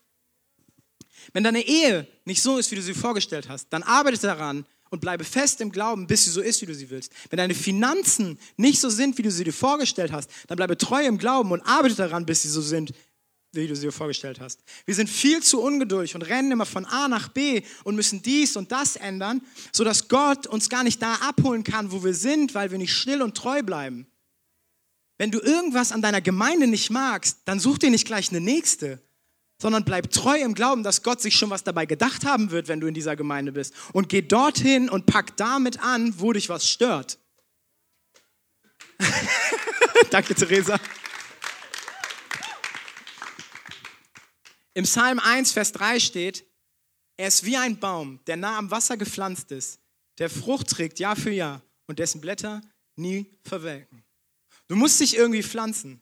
Wenn 1.32 1.46
deine 1.46 1.65
Ehe 1.65 2.06
nicht 2.26 2.41
so 2.41 2.58
ist, 2.58 2.69
wie 2.72 2.76
du 2.76 2.82
sie 2.82 2.93
vorgestellt 2.93 3.48
hast, 3.48 3.69
dann 3.69 3.84
arbeite 3.84 4.28
daran 4.28 4.65
und 4.89 5.00
bleibe 5.00 5.24
fest 5.24 5.62
im 5.62 5.72
Glauben, 5.72 6.06
bis 6.06 6.26
sie 6.26 6.32
so 6.32 6.41
ist, 6.41 6.62
wie 6.63 6.65
du 6.65 6.76
sie 6.76 6.89
willst. 6.89 7.13
Wenn 7.30 7.38
deine 7.38 7.56
Finanzen 7.56 8.38
nicht 8.58 8.82
so 8.82 8.89
sind, 8.89 9.17
wie 9.17 9.24
du 9.24 9.32
sie 9.32 9.46
dir 9.46 9.54
vorgestellt 9.54 10.12
hast, 10.12 10.30
dann 10.48 10.58
bleibe 10.58 10.78
treu 10.78 11.06
im 11.06 11.17
Glauben 11.17 11.54
und 11.54 11.62
arbeite 11.62 11.96
daran, 11.96 12.26
bis 12.26 12.41
sie 12.41 12.50
so 12.50 12.60
sind, 12.60 12.93
wie 13.54 13.68
du 13.68 13.76
sie 13.76 13.84
dir 13.86 13.92
vorgestellt 13.92 14.39
hast. 14.39 14.60
Wir 14.86 14.96
sind 14.96 15.10
viel 15.10 15.42
zu 15.44 15.62
ungeduldig 15.62 16.16
und 16.16 16.24
rennen 16.24 16.52
immer 16.52 16.66
von 16.66 16.86
A 16.86 17.08
nach 17.08 17.30
B 17.30 17.62
und 17.84 17.96
müssen 17.96 18.22
dies 18.22 18.58
und 18.58 18.72
das 18.72 18.96
ändern, 18.96 19.42
sodass 19.72 20.08
Gott 20.08 20.48
uns 20.48 20.70
gar 20.70 20.84
nicht 20.84 21.02
da 21.02 21.16
abholen 21.16 21.63
kann, 21.63 21.92
wo 21.92 22.04
wir 22.04 22.13
sind, 22.13 22.56
weil 22.56 22.72
wir 22.72 22.80
nicht 22.80 22.94
still 22.94 23.22
und 23.22 23.38
treu 23.38 23.62
bleiben. 23.62 24.08
Wenn 25.18 25.30
du 25.30 25.39
irgendwas 25.39 25.92
an 25.92 26.02
deiner 26.02 26.22
Gemeinde 26.22 26.68
nicht 26.68 26.89
magst, 26.89 27.39
dann 27.46 27.60
such 27.60 27.78
dir 27.78 27.92
nicht 27.92 28.08
gleich 28.08 28.30
eine 28.30 28.42
nächste, 28.42 29.00
sondern 29.62 29.86
bleib 29.86 30.10
treu 30.12 30.38
im 30.42 30.56
Glauben, 30.56 30.84
dass 30.84 31.04
Gott 31.04 31.22
sich 31.22 31.36
schon 31.36 31.52
was 31.52 31.63
dabei 31.63 31.86
gedacht 31.86 32.26
haben 32.26 32.50
wird, 32.50 32.68
wenn 32.68 32.80
du 32.80 32.88
in 32.88 32.96
dieser 32.96 33.16
Gemeinde 33.16 33.52
bist. 33.52 33.74
Und 33.94 34.10
geh 34.10 34.24
dorthin 34.24 34.89
und 34.89 35.06
pack 35.06 35.38
damit 35.38 35.82
an, 35.82 36.16
wo 36.18 36.34
dich 36.34 36.50
was 36.50 36.68
stört. 36.68 37.20
Danke, 40.10 40.34
Theresa. 40.34 40.80
Im 44.74 44.86
Psalm 44.86 45.20
1, 45.20 45.52
Vers 45.52 45.72
3 45.74 46.00
steht, 46.00 46.46
er 47.18 47.28
ist 47.28 47.46
wie 47.46 47.58
ein 47.58 47.80
Baum, 47.80 48.20
der 48.26 48.38
nah 48.38 48.58
am 48.58 48.72
Wasser 48.72 48.98
gepflanzt 48.98 49.52
ist, 49.52 49.80
der 50.18 50.30
Frucht 50.30 50.68
trägt 50.68 51.00
Jahr 51.00 51.16
für 51.16 51.32
Jahr 51.32 51.62
und 51.88 52.00
dessen 52.00 52.22
Blätter 52.22 52.62
nie 52.96 53.26
verwelken. 53.44 54.04
Du 54.68 54.76
musst 54.76 55.00
dich 55.00 55.16
irgendwie 55.16 55.44
pflanzen. 55.44 56.02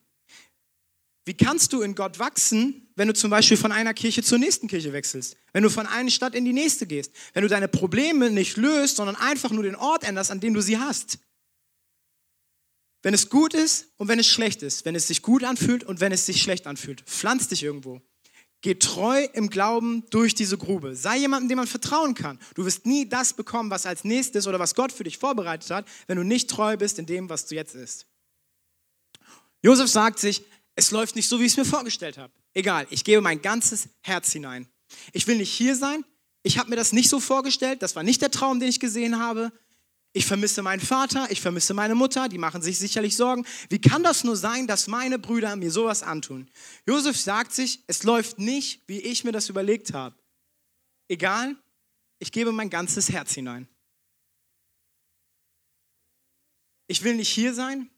Wie 1.24 1.34
kannst 1.34 1.72
du 1.72 1.82
in 1.82 1.94
Gott 1.94 2.18
wachsen, 2.18 2.88
wenn 2.96 3.06
du 3.06 3.14
zum 3.14 3.30
Beispiel 3.30 3.56
von 3.56 3.70
einer 3.70 3.94
Kirche 3.94 4.22
zur 4.22 4.38
nächsten 4.38 4.66
Kirche 4.66 4.92
wechselst? 4.92 5.36
Wenn 5.52 5.62
du 5.62 5.70
von 5.70 5.86
einer 5.86 6.10
Stadt 6.10 6.34
in 6.34 6.44
die 6.44 6.52
nächste 6.52 6.86
gehst? 6.86 7.12
Wenn 7.32 7.42
du 7.42 7.48
deine 7.48 7.68
Probleme 7.68 8.30
nicht 8.30 8.56
löst, 8.56 8.96
sondern 8.96 9.16
einfach 9.16 9.50
nur 9.50 9.62
den 9.62 9.76
Ort 9.76 10.02
änderst, 10.02 10.30
an 10.30 10.40
dem 10.40 10.54
du 10.54 10.60
sie 10.60 10.78
hast? 10.78 11.18
Wenn 13.02 13.14
es 13.14 13.28
gut 13.28 13.54
ist 13.54 13.88
und 13.98 14.08
wenn 14.08 14.18
es 14.18 14.26
schlecht 14.26 14.62
ist, 14.62 14.84
wenn 14.84 14.94
es 14.94 15.06
sich 15.06 15.22
gut 15.22 15.44
anfühlt 15.44 15.84
und 15.84 16.00
wenn 16.00 16.12
es 16.12 16.26
sich 16.26 16.42
schlecht 16.42 16.66
anfühlt, 16.66 17.02
pflanz 17.02 17.48
dich 17.48 17.62
irgendwo. 17.62 18.00
Geh 18.62 18.76
treu 18.76 19.24
im 19.32 19.50
Glauben 19.50 20.04
durch 20.10 20.36
diese 20.36 20.56
Grube. 20.56 20.94
Sei 20.94 21.18
jemandem, 21.18 21.48
dem 21.48 21.56
man 21.56 21.66
vertrauen 21.66 22.14
kann. 22.14 22.38
Du 22.54 22.64
wirst 22.64 22.86
nie 22.86 23.08
das 23.08 23.32
bekommen, 23.32 23.70
was 23.70 23.86
als 23.86 24.04
nächstes 24.04 24.46
oder 24.46 24.60
was 24.60 24.76
Gott 24.76 24.92
für 24.92 25.02
dich 25.02 25.18
vorbereitet 25.18 25.68
hat, 25.70 25.86
wenn 26.06 26.16
du 26.16 26.22
nicht 26.22 26.48
treu 26.48 26.76
bist 26.76 27.00
in 27.00 27.06
dem, 27.06 27.28
was 27.28 27.46
du 27.46 27.56
jetzt 27.56 27.74
ist. 27.74 28.06
Josef 29.62 29.88
sagt 29.88 30.20
sich, 30.20 30.44
es 30.76 30.92
läuft 30.92 31.16
nicht 31.16 31.28
so, 31.28 31.40
wie 31.40 31.44
ich 31.44 31.52
es 31.52 31.56
mir 31.56 31.64
vorgestellt 31.64 32.18
habe. 32.18 32.32
Egal, 32.54 32.86
ich 32.90 33.02
gebe 33.02 33.20
mein 33.20 33.42
ganzes 33.42 33.88
Herz 34.00 34.30
hinein. 34.30 34.68
Ich 35.12 35.26
will 35.26 35.36
nicht 35.36 35.52
hier 35.52 35.74
sein. 35.74 36.04
Ich 36.44 36.58
habe 36.58 36.70
mir 36.70 36.76
das 36.76 36.92
nicht 36.92 37.08
so 37.08 37.18
vorgestellt. 37.18 37.82
Das 37.82 37.96
war 37.96 38.04
nicht 38.04 38.22
der 38.22 38.30
Traum, 38.30 38.60
den 38.60 38.68
ich 38.68 38.80
gesehen 38.80 39.18
habe. 39.18 39.52
Ich 40.14 40.26
vermisse 40.26 40.62
meinen 40.62 40.80
Vater, 40.80 41.30
ich 41.30 41.40
vermisse 41.40 41.72
meine 41.72 41.94
Mutter, 41.94 42.28
die 42.28 42.36
machen 42.36 42.60
sich 42.60 42.78
sicherlich 42.78 43.16
Sorgen. 43.16 43.46
Wie 43.70 43.80
kann 43.80 44.02
das 44.02 44.24
nur 44.24 44.36
sein, 44.36 44.66
dass 44.66 44.86
meine 44.86 45.18
Brüder 45.18 45.56
mir 45.56 45.70
sowas 45.70 46.02
antun? 46.02 46.50
Josef 46.86 47.16
sagt 47.18 47.52
sich, 47.52 47.82
es 47.86 48.02
läuft 48.02 48.38
nicht, 48.38 48.82
wie 48.86 49.00
ich 49.00 49.24
mir 49.24 49.32
das 49.32 49.48
überlegt 49.48 49.94
habe. 49.94 50.14
Egal, 51.08 51.56
ich 52.18 52.30
gebe 52.30 52.52
mein 52.52 52.68
ganzes 52.68 53.10
Herz 53.10 53.32
hinein. 53.32 53.66
Ich 56.88 57.02
will 57.02 57.14
nicht 57.14 57.30
hier 57.30 57.54
sein, 57.54 57.88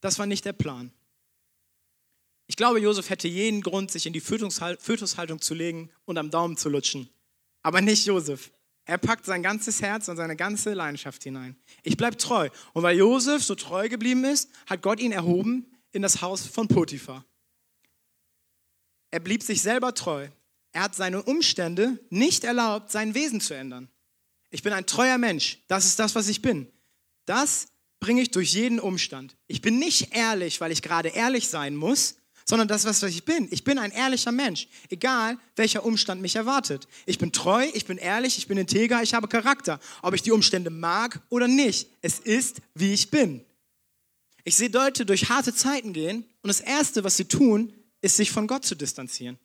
das 0.00 0.18
war 0.18 0.26
nicht 0.26 0.44
der 0.44 0.52
Plan. 0.52 0.92
Ich 2.46 2.56
glaube, 2.56 2.78
Josef 2.78 3.08
hätte 3.08 3.26
jeden 3.26 3.62
Grund, 3.62 3.90
sich 3.90 4.04
in 4.04 4.12
die 4.12 4.20
Fötushaltung 4.20 5.40
zu 5.40 5.54
legen 5.54 5.90
und 6.04 6.18
am 6.18 6.30
Daumen 6.30 6.58
zu 6.58 6.68
lutschen. 6.68 7.08
Aber 7.62 7.80
nicht 7.80 8.04
Josef. 8.04 8.52
Er 8.86 8.98
packt 8.98 9.24
sein 9.24 9.42
ganzes 9.42 9.80
Herz 9.80 10.08
und 10.08 10.16
seine 10.16 10.36
ganze 10.36 10.74
Leidenschaft 10.74 11.22
hinein. 11.22 11.56
Ich 11.82 11.96
bleibe 11.96 12.16
treu. 12.16 12.50
Und 12.74 12.82
weil 12.82 12.98
Josef 12.98 13.42
so 13.42 13.54
treu 13.54 13.88
geblieben 13.88 14.24
ist, 14.24 14.50
hat 14.66 14.82
Gott 14.82 15.00
ihn 15.00 15.12
erhoben 15.12 15.66
in 15.92 16.02
das 16.02 16.20
Haus 16.20 16.46
von 16.46 16.68
Potiphar. 16.68 17.24
Er 19.10 19.20
blieb 19.20 19.42
sich 19.42 19.62
selber 19.62 19.94
treu. 19.94 20.28
Er 20.72 20.82
hat 20.82 20.94
seine 20.94 21.22
Umstände 21.22 21.98
nicht 22.10 22.44
erlaubt, 22.44 22.90
sein 22.90 23.14
Wesen 23.14 23.40
zu 23.40 23.54
ändern. 23.54 23.88
Ich 24.50 24.62
bin 24.62 24.72
ein 24.72 24.86
treuer 24.86 25.18
Mensch. 25.18 25.58
Das 25.68 25.86
ist 25.86 25.98
das, 25.98 26.14
was 26.14 26.28
ich 26.28 26.42
bin. 26.42 26.66
Das 27.24 27.68
bringe 28.00 28.20
ich 28.20 28.32
durch 28.32 28.52
jeden 28.52 28.80
Umstand. 28.80 29.36
Ich 29.46 29.62
bin 29.62 29.78
nicht 29.78 30.14
ehrlich, 30.14 30.60
weil 30.60 30.72
ich 30.72 30.82
gerade 30.82 31.08
ehrlich 31.08 31.48
sein 31.48 31.74
muss, 31.74 32.16
sondern 32.44 32.68
das, 32.68 32.84
was 32.84 33.02
ich 33.02 33.24
bin. 33.24 33.48
Ich 33.50 33.64
bin 33.64 33.78
ein 33.78 33.90
ehrlicher 33.90 34.32
Mensch, 34.32 34.68
egal 34.90 35.38
welcher 35.56 35.84
Umstand 35.84 36.20
mich 36.20 36.36
erwartet. 36.36 36.86
Ich 37.06 37.18
bin 37.18 37.32
treu, 37.32 37.66
ich 37.72 37.86
bin 37.86 37.96
ehrlich, 37.96 38.38
ich 38.38 38.46
bin 38.46 38.58
integer, 38.58 39.02
ich 39.02 39.14
habe 39.14 39.28
Charakter. 39.28 39.80
Ob 40.02 40.14
ich 40.14 40.22
die 40.22 40.32
Umstände 40.32 40.70
mag 40.70 41.20
oder 41.30 41.48
nicht, 41.48 41.88
es 42.02 42.18
ist, 42.18 42.58
wie 42.74 42.92
ich 42.92 43.10
bin. 43.10 43.44
Ich 44.44 44.56
sehe 44.56 44.68
Leute 44.68 45.06
durch 45.06 45.30
harte 45.30 45.54
Zeiten 45.54 45.94
gehen 45.94 46.24
und 46.42 46.48
das 46.48 46.60
Erste, 46.60 47.02
was 47.02 47.16
sie 47.16 47.24
tun, 47.24 47.72
ist, 48.02 48.16
sich 48.16 48.30
von 48.30 48.46
Gott 48.46 48.66
zu 48.66 48.74
distanzieren. 48.74 49.38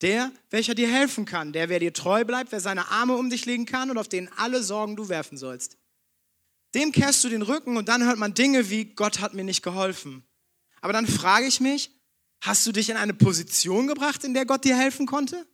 Der, 0.00 0.32
welcher 0.50 0.74
dir 0.74 0.88
helfen 0.88 1.24
kann, 1.24 1.52
der, 1.52 1.68
wer 1.68 1.78
dir 1.78 1.92
treu 1.92 2.24
bleibt, 2.24 2.50
wer 2.50 2.58
seine 2.58 2.88
Arme 2.88 3.14
um 3.14 3.30
dich 3.30 3.46
legen 3.46 3.64
kann 3.64 3.90
und 3.90 3.98
auf 3.98 4.08
den 4.08 4.28
alle 4.36 4.60
Sorgen 4.64 4.96
du 4.96 5.08
werfen 5.08 5.38
sollst. 5.38 5.76
Dem 6.74 6.90
kehrst 6.90 7.22
du 7.22 7.28
den 7.28 7.42
Rücken 7.42 7.76
und 7.76 7.88
dann 7.88 8.04
hört 8.04 8.18
man 8.18 8.34
Dinge 8.34 8.68
wie, 8.70 8.86
Gott 8.86 9.20
hat 9.20 9.34
mir 9.34 9.44
nicht 9.44 9.62
geholfen. 9.62 10.24
Aber 10.80 10.92
dann 10.92 11.06
frage 11.06 11.46
ich 11.46 11.60
mich, 11.60 11.92
Hast 12.44 12.66
du 12.66 12.72
dich 12.72 12.90
in 12.90 12.98
eine 12.98 13.14
Position 13.14 13.86
gebracht, 13.86 14.22
in 14.22 14.34
der 14.34 14.44
Gott 14.44 14.66
dir 14.66 14.76
helfen 14.76 15.06
konnte? 15.06 15.46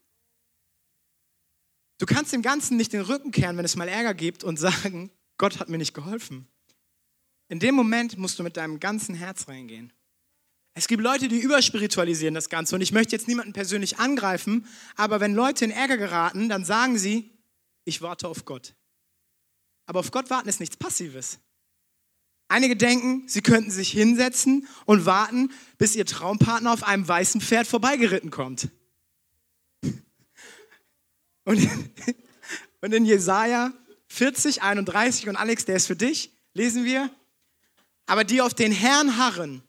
Du 1.99 2.05
kannst 2.05 2.33
dem 2.33 2.41
Ganzen 2.41 2.75
nicht 2.75 2.91
den 2.91 2.99
Rücken 2.99 3.31
kehren, 3.31 3.55
wenn 3.55 3.63
es 3.63 3.77
mal 3.77 3.87
Ärger 3.87 4.13
gibt 4.13 4.43
und 4.43 4.57
sagen, 4.57 5.09
Gott 5.37 5.61
hat 5.61 5.69
mir 5.69 5.77
nicht 5.77 5.93
geholfen. 5.93 6.49
In 7.47 7.61
dem 7.61 7.75
Moment 7.75 8.17
musst 8.17 8.37
du 8.39 8.43
mit 8.43 8.57
deinem 8.57 8.81
ganzen 8.81 9.15
Herz 9.15 9.47
reingehen. 9.47 9.93
Es 10.73 10.89
gibt 10.89 11.01
Leute, 11.01 11.29
die 11.29 11.39
überspiritualisieren 11.39 12.33
das 12.33 12.49
Ganze 12.49 12.75
und 12.75 12.81
ich 12.81 12.91
möchte 12.91 13.15
jetzt 13.15 13.29
niemanden 13.29 13.53
persönlich 13.53 13.99
angreifen, 13.99 14.67
aber 14.97 15.21
wenn 15.21 15.33
Leute 15.33 15.63
in 15.63 15.71
Ärger 15.71 15.95
geraten, 15.95 16.49
dann 16.49 16.65
sagen 16.65 16.97
sie, 16.97 17.31
ich 17.85 18.01
warte 18.01 18.27
auf 18.27 18.43
Gott. 18.43 18.75
Aber 19.85 20.01
auf 20.01 20.11
Gott 20.11 20.29
warten 20.29 20.49
ist 20.49 20.59
nichts 20.59 20.75
Passives. 20.75 21.39
Einige 22.51 22.75
denken, 22.75 23.23
sie 23.27 23.41
könnten 23.41 23.71
sich 23.71 23.91
hinsetzen 23.91 24.67
und 24.83 25.05
warten, 25.05 25.53
bis 25.77 25.95
ihr 25.95 26.05
Traumpartner 26.05 26.73
auf 26.73 26.83
einem 26.83 27.07
weißen 27.07 27.39
Pferd 27.39 27.65
vorbeigeritten 27.65 28.29
kommt. 28.29 28.67
Und, 31.43 31.67
und 32.81 32.93
in 32.93 33.03
Jesaja 33.03 33.73
40, 34.07 34.61
31 34.61 35.27
und 35.27 35.37
Alex, 35.37 35.65
der 35.65 35.77
ist 35.77 35.87
für 35.87 35.95
dich, 35.95 36.37
lesen 36.53 36.83
wir, 36.83 37.09
aber 38.05 38.23
die 38.23 38.41
auf 38.41 38.53
den 38.53 38.71
Herrn 38.71 39.17
harren, 39.17 39.63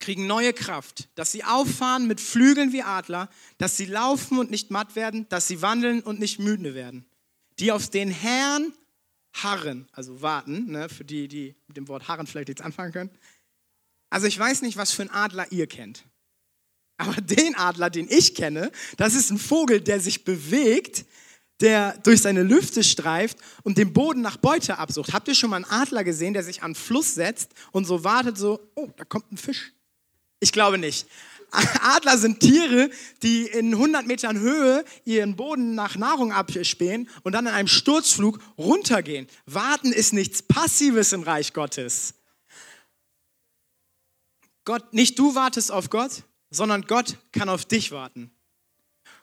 kriegen 0.00 0.26
neue 0.26 0.52
Kraft, 0.52 1.08
dass 1.14 1.30
sie 1.30 1.44
auffahren 1.44 2.08
mit 2.08 2.20
Flügeln 2.20 2.72
wie 2.72 2.82
Adler, 2.82 3.30
dass 3.58 3.76
sie 3.76 3.86
laufen 3.86 4.40
und 4.40 4.50
nicht 4.50 4.72
matt 4.72 4.96
werden, 4.96 5.28
dass 5.28 5.46
sie 5.46 5.62
wandeln 5.62 6.00
und 6.00 6.18
nicht 6.18 6.40
müde 6.40 6.74
werden. 6.74 7.04
Die 7.60 7.70
auf 7.70 7.88
den 7.88 8.10
Herrn 8.10 8.72
harren, 9.42 9.88
also 9.92 10.22
warten, 10.22 10.70
ne, 10.70 10.88
für 10.88 11.04
die, 11.04 11.28
die 11.28 11.54
mit 11.66 11.76
dem 11.76 11.88
Wort 11.88 12.08
harren 12.08 12.26
vielleicht 12.26 12.48
jetzt 12.48 12.62
anfangen 12.62 12.92
können. 12.92 13.10
Also 14.10 14.26
ich 14.26 14.38
weiß 14.38 14.62
nicht, 14.62 14.76
was 14.76 14.92
für 14.92 15.02
einen 15.02 15.10
Adler 15.10 15.50
ihr 15.50 15.66
kennt. 15.66 16.04
Aber 16.96 17.14
den 17.20 17.54
Adler, 17.54 17.90
den 17.90 18.08
ich 18.10 18.34
kenne, 18.34 18.70
das 18.96 19.14
ist 19.14 19.30
ein 19.30 19.38
Vogel, 19.38 19.80
der 19.80 20.00
sich 20.00 20.24
bewegt, 20.24 21.04
der 21.60 21.98
durch 21.98 22.22
seine 22.22 22.42
Lüfte 22.42 22.84
streift 22.84 23.38
und 23.64 23.78
den 23.78 23.92
Boden 23.92 24.20
nach 24.20 24.36
Beute 24.36 24.78
absucht. 24.78 25.12
Habt 25.12 25.26
ihr 25.28 25.34
schon 25.34 25.50
mal 25.50 25.56
einen 25.56 25.64
Adler 25.64 26.04
gesehen, 26.04 26.34
der 26.34 26.44
sich 26.44 26.62
an 26.62 26.74
Fluss 26.74 27.14
setzt 27.14 27.52
und 27.72 27.84
so 27.84 28.04
wartet, 28.04 28.38
so, 28.38 28.60
oh, 28.76 28.88
da 28.96 29.04
kommt 29.04 29.32
ein 29.32 29.36
Fisch? 29.36 29.72
Ich 30.40 30.52
glaube 30.52 30.78
nicht. 30.78 31.06
Adler 31.50 32.18
sind 32.18 32.40
Tiere, 32.40 32.90
die 33.22 33.46
in 33.46 33.72
100 33.72 34.06
Metern 34.06 34.38
Höhe 34.38 34.84
ihren 35.04 35.36
Boden 35.36 35.74
nach 35.74 35.96
Nahrung 35.96 36.32
abspähen 36.32 37.08
und 37.22 37.32
dann 37.32 37.46
in 37.46 37.52
einem 37.52 37.68
Sturzflug 37.68 38.38
runtergehen. 38.58 39.26
Warten 39.46 39.92
ist 39.92 40.12
nichts 40.12 40.42
Passives 40.42 41.12
im 41.12 41.22
Reich 41.22 41.52
Gottes. 41.52 42.14
Gott, 44.64 44.92
nicht 44.92 45.18
du 45.18 45.34
wartest 45.34 45.72
auf 45.72 45.88
Gott, 45.88 46.24
sondern 46.50 46.82
Gott 46.82 47.16
kann 47.32 47.48
auf 47.48 47.64
dich 47.64 47.90
warten. 47.90 48.30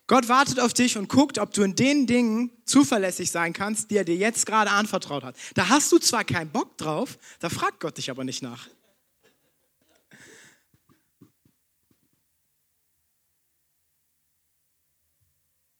Gott 0.07 0.27
wartet 0.27 0.59
auf 0.59 0.73
dich 0.73 0.97
und 0.97 1.09
guckt, 1.09 1.39
ob 1.39 1.53
du 1.53 1.63
in 1.63 1.75
den 1.75 2.05
Dingen 2.05 2.51
zuverlässig 2.65 3.31
sein 3.31 3.53
kannst, 3.53 3.89
die 3.89 3.97
er 3.97 4.03
dir 4.03 4.15
jetzt 4.15 4.45
gerade 4.45 4.69
anvertraut 4.71 5.23
hat. 5.23 5.35
Da 5.55 5.69
hast 5.69 5.91
du 5.91 5.97
zwar 5.97 6.23
keinen 6.23 6.51
Bock 6.51 6.77
drauf, 6.77 7.17
da 7.39 7.49
fragt 7.49 7.79
Gott 7.79 7.97
dich 7.97 8.11
aber 8.11 8.23
nicht 8.23 8.43
nach. 8.43 8.67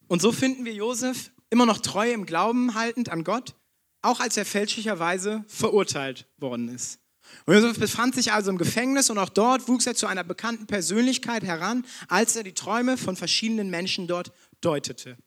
Und 0.08 0.22
so 0.22 0.32
finden 0.32 0.66
wir 0.66 0.74
Josef 0.74 1.32
immer 1.50 1.66
noch 1.66 1.80
treu 1.80 2.12
im 2.12 2.26
Glauben 2.26 2.76
haltend 2.76 3.10
an 3.10 3.24
Gott, 3.24 3.56
auch 4.02 4.20
als 4.20 4.38
er 4.38 4.46
fälschlicherweise 4.46 5.44
verurteilt 5.48 6.28
worden 6.38 6.70
ist. 6.70 7.00
Und 7.46 7.56
Josef 7.56 7.80
befand 7.80 8.16
sich 8.16 8.32
also 8.32 8.52
im 8.52 8.58
Gefängnis 8.58 9.10
und 9.10 9.18
auch 9.18 9.30
dort 9.30 9.68
wuchs 9.68 9.88
er 9.88 9.96
zu 9.96 10.08
einer 10.08 10.24
bekannten 10.24 10.68
Persönlichkeit 10.68 11.44
heran, 11.44 11.86
als 12.08 12.36
er 12.36 12.44
die 12.44 12.54
Träume 12.54 12.98
von 12.98 13.16
verschiedenen 13.16 13.70
Menschen 13.70 14.08
dort 14.08 14.32
deutete. 14.62 15.18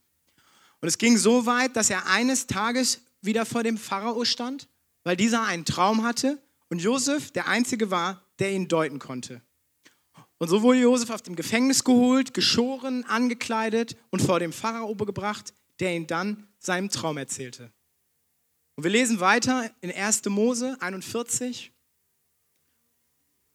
Und 0.80 0.88
es 0.88 0.98
ging 0.98 1.16
so 1.16 1.46
weit, 1.46 1.74
dass 1.76 1.90
er 1.90 2.06
eines 2.06 2.46
Tages 2.46 3.00
wieder 3.20 3.44
vor 3.44 3.64
dem 3.64 3.78
Pharao 3.78 4.24
stand, 4.24 4.68
weil 5.02 5.16
dieser 5.16 5.42
einen 5.42 5.64
Traum 5.64 6.04
hatte 6.04 6.40
und 6.68 6.80
Josef 6.80 7.32
der 7.32 7.48
Einzige 7.48 7.90
war, 7.90 8.22
der 8.38 8.52
ihn 8.52 8.68
deuten 8.68 9.00
konnte. 9.00 9.42
Und 10.38 10.48
so 10.48 10.62
wurde 10.62 10.80
Josef 10.80 11.10
aus 11.10 11.22
dem 11.22 11.36
Gefängnis 11.36 11.82
geholt, 11.82 12.32
geschoren, 12.32 13.04
angekleidet 13.04 13.96
und 14.10 14.22
vor 14.22 14.38
dem 14.38 14.52
Pharao 14.52 14.94
gebracht, 14.94 15.52
der 15.80 15.94
ihm 15.94 16.06
dann 16.06 16.46
seinen 16.58 16.88
Traum 16.88 17.18
erzählte. 17.18 17.72
Und 18.76 18.84
wir 18.84 18.90
lesen 18.90 19.18
weiter 19.18 19.70
in 19.80 19.90
1. 19.90 20.24
Mose 20.26 20.76
41. 20.80 21.72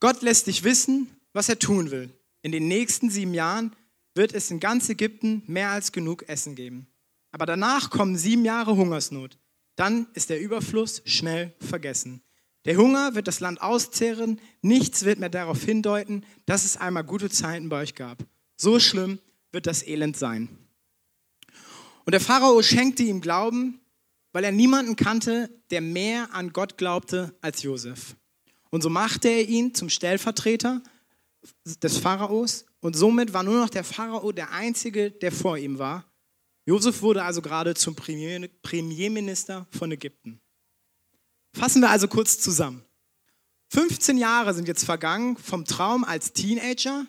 Gott 0.02 0.22
lässt 0.22 0.48
dich 0.48 0.66
wissen, 0.66 1.08
was 1.32 1.48
er 1.48 1.60
tun 1.60 1.92
will. 1.92 2.10
In 2.42 2.52
den 2.52 2.68
nächsten 2.68 3.10
sieben 3.10 3.34
Jahren 3.34 3.74
wird 4.16 4.34
es 4.34 4.52
in 4.52 4.60
ganz 4.60 4.90
Ägypten 4.90 5.44
mehr 5.48 5.70
als 5.70 5.94
genug 5.94 6.28
Essen 6.28 6.56
geben. 6.56 6.88
Aber 7.32 7.46
danach 7.46 7.90
kommen 7.90 8.18
sieben 8.18 8.44
Jahre 8.44 8.76
Hungersnot. 8.76 9.38
Dann 9.78 10.08
ist 10.14 10.30
der 10.30 10.42
Überfluss 10.42 11.02
schnell 11.06 11.54
vergessen. 11.60 12.22
Der 12.66 12.78
Hunger 12.78 13.16
wird 13.16 13.28
das 13.28 13.40
Land 13.40 13.62
auszehren, 13.62 14.40
nichts 14.62 15.04
wird 15.04 15.20
mehr 15.20 15.30
darauf 15.30 15.64
hindeuten, 15.64 16.26
dass 16.46 16.64
es 16.64 16.78
einmal 16.78 17.04
gute 17.04 17.30
Zeiten 17.30 17.70
bei 17.70 17.82
euch 17.82 17.96
gab. 17.96 18.24
So 18.56 18.80
schlimm 18.80 19.20
wird 19.52 19.68
das 19.68 19.86
Elend 19.86 20.18
sein. 20.18 20.50
Und 22.06 22.12
der 22.12 22.22
Pharao 22.22 22.62
schenkte 22.62 23.04
ihm 23.04 23.22
Glauben 23.22 23.80
weil 24.34 24.44
er 24.44 24.52
niemanden 24.52 24.96
kannte, 24.98 25.50
der 25.70 25.80
mehr 25.80 26.34
an 26.34 26.52
Gott 26.52 26.78
glaubte 26.78 27.34
als 27.40 27.62
Josef. 27.62 28.18
Und 28.72 28.82
so 28.82 28.90
machte 28.90 29.30
er 29.30 29.48
ihn 29.48 29.74
zum 29.74 29.90
Stellvertreter 29.90 30.82
des 31.66 31.98
Pharaos 31.98 32.66
und 32.82 32.96
somit 32.96 33.34
war 33.34 33.44
nur 33.44 33.60
noch 33.60 33.70
der 33.70 33.84
Pharao 33.84 34.32
der 34.32 34.52
Einzige, 34.52 35.12
der 35.12 35.32
vor 35.32 35.58
ihm 35.58 35.78
war. 35.78 36.12
Josef 36.66 37.02
wurde 37.02 37.24
also 37.24 37.42
gerade 37.42 37.76
zum 37.76 37.96
Premierminister 37.96 39.68
von 39.70 39.92
Ägypten. 39.92 40.42
Fassen 41.54 41.82
wir 41.82 41.90
also 41.90 42.08
kurz 42.08 42.40
zusammen. 42.40 42.84
15 43.70 44.18
Jahre 44.18 44.54
sind 44.54 44.68
jetzt 44.68 44.86
vergangen 44.86 45.38
vom 45.38 45.66
Traum 45.66 46.04
als 46.04 46.34
Teenager, 46.34 47.06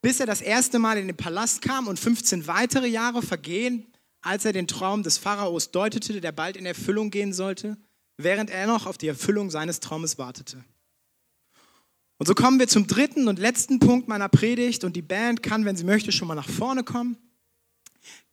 bis 0.00 0.20
er 0.20 0.26
das 0.26 0.40
erste 0.40 0.78
Mal 0.78 0.98
in 0.98 1.08
den 1.08 1.16
Palast 1.16 1.62
kam 1.62 1.88
und 1.88 1.98
15 1.98 2.46
weitere 2.46 2.86
Jahre 2.86 3.22
vergehen, 3.22 3.92
als 4.20 4.44
er 4.44 4.52
den 4.52 4.68
Traum 4.68 5.02
des 5.02 5.18
Pharaos 5.18 5.70
deutete, 5.70 6.20
der 6.20 6.32
bald 6.32 6.56
in 6.56 6.66
Erfüllung 6.66 7.10
gehen 7.10 7.32
sollte, 7.32 7.76
während 8.16 8.50
er 8.50 8.66
noch 8.66 8.86
auf 8.86 8.98
die 8.98 9.08
Erfüllung 9.08 9.50
seines 9.50 9.80
Traumes 9.80 10.18
wartete. 10.18 10.64
Und 12.18 12.26
so 12.26 12.34
kommen 12.34 12.60
wir 12.60 12.68
zum 12.68 12.86
dritten 12.86 13.26
und 13.26 13.40
letzten 13.40 13.80
Punkt 13.80 14.06
meiner 14.06 14.28
Predigt 14.28 14.84
und 14.84 14.94
die 14.94 15.02
Band 15.02 15.42
kann, 15.42 15.64
wenn 15.64 15.76
sie 15.76 15.82
möchte, 15.82 16.12
schon 16.12 16.28
mal 16.28 16.36
nach 16.36 16.48
vorne 16.48 16.84
kommen. 16.84 17.16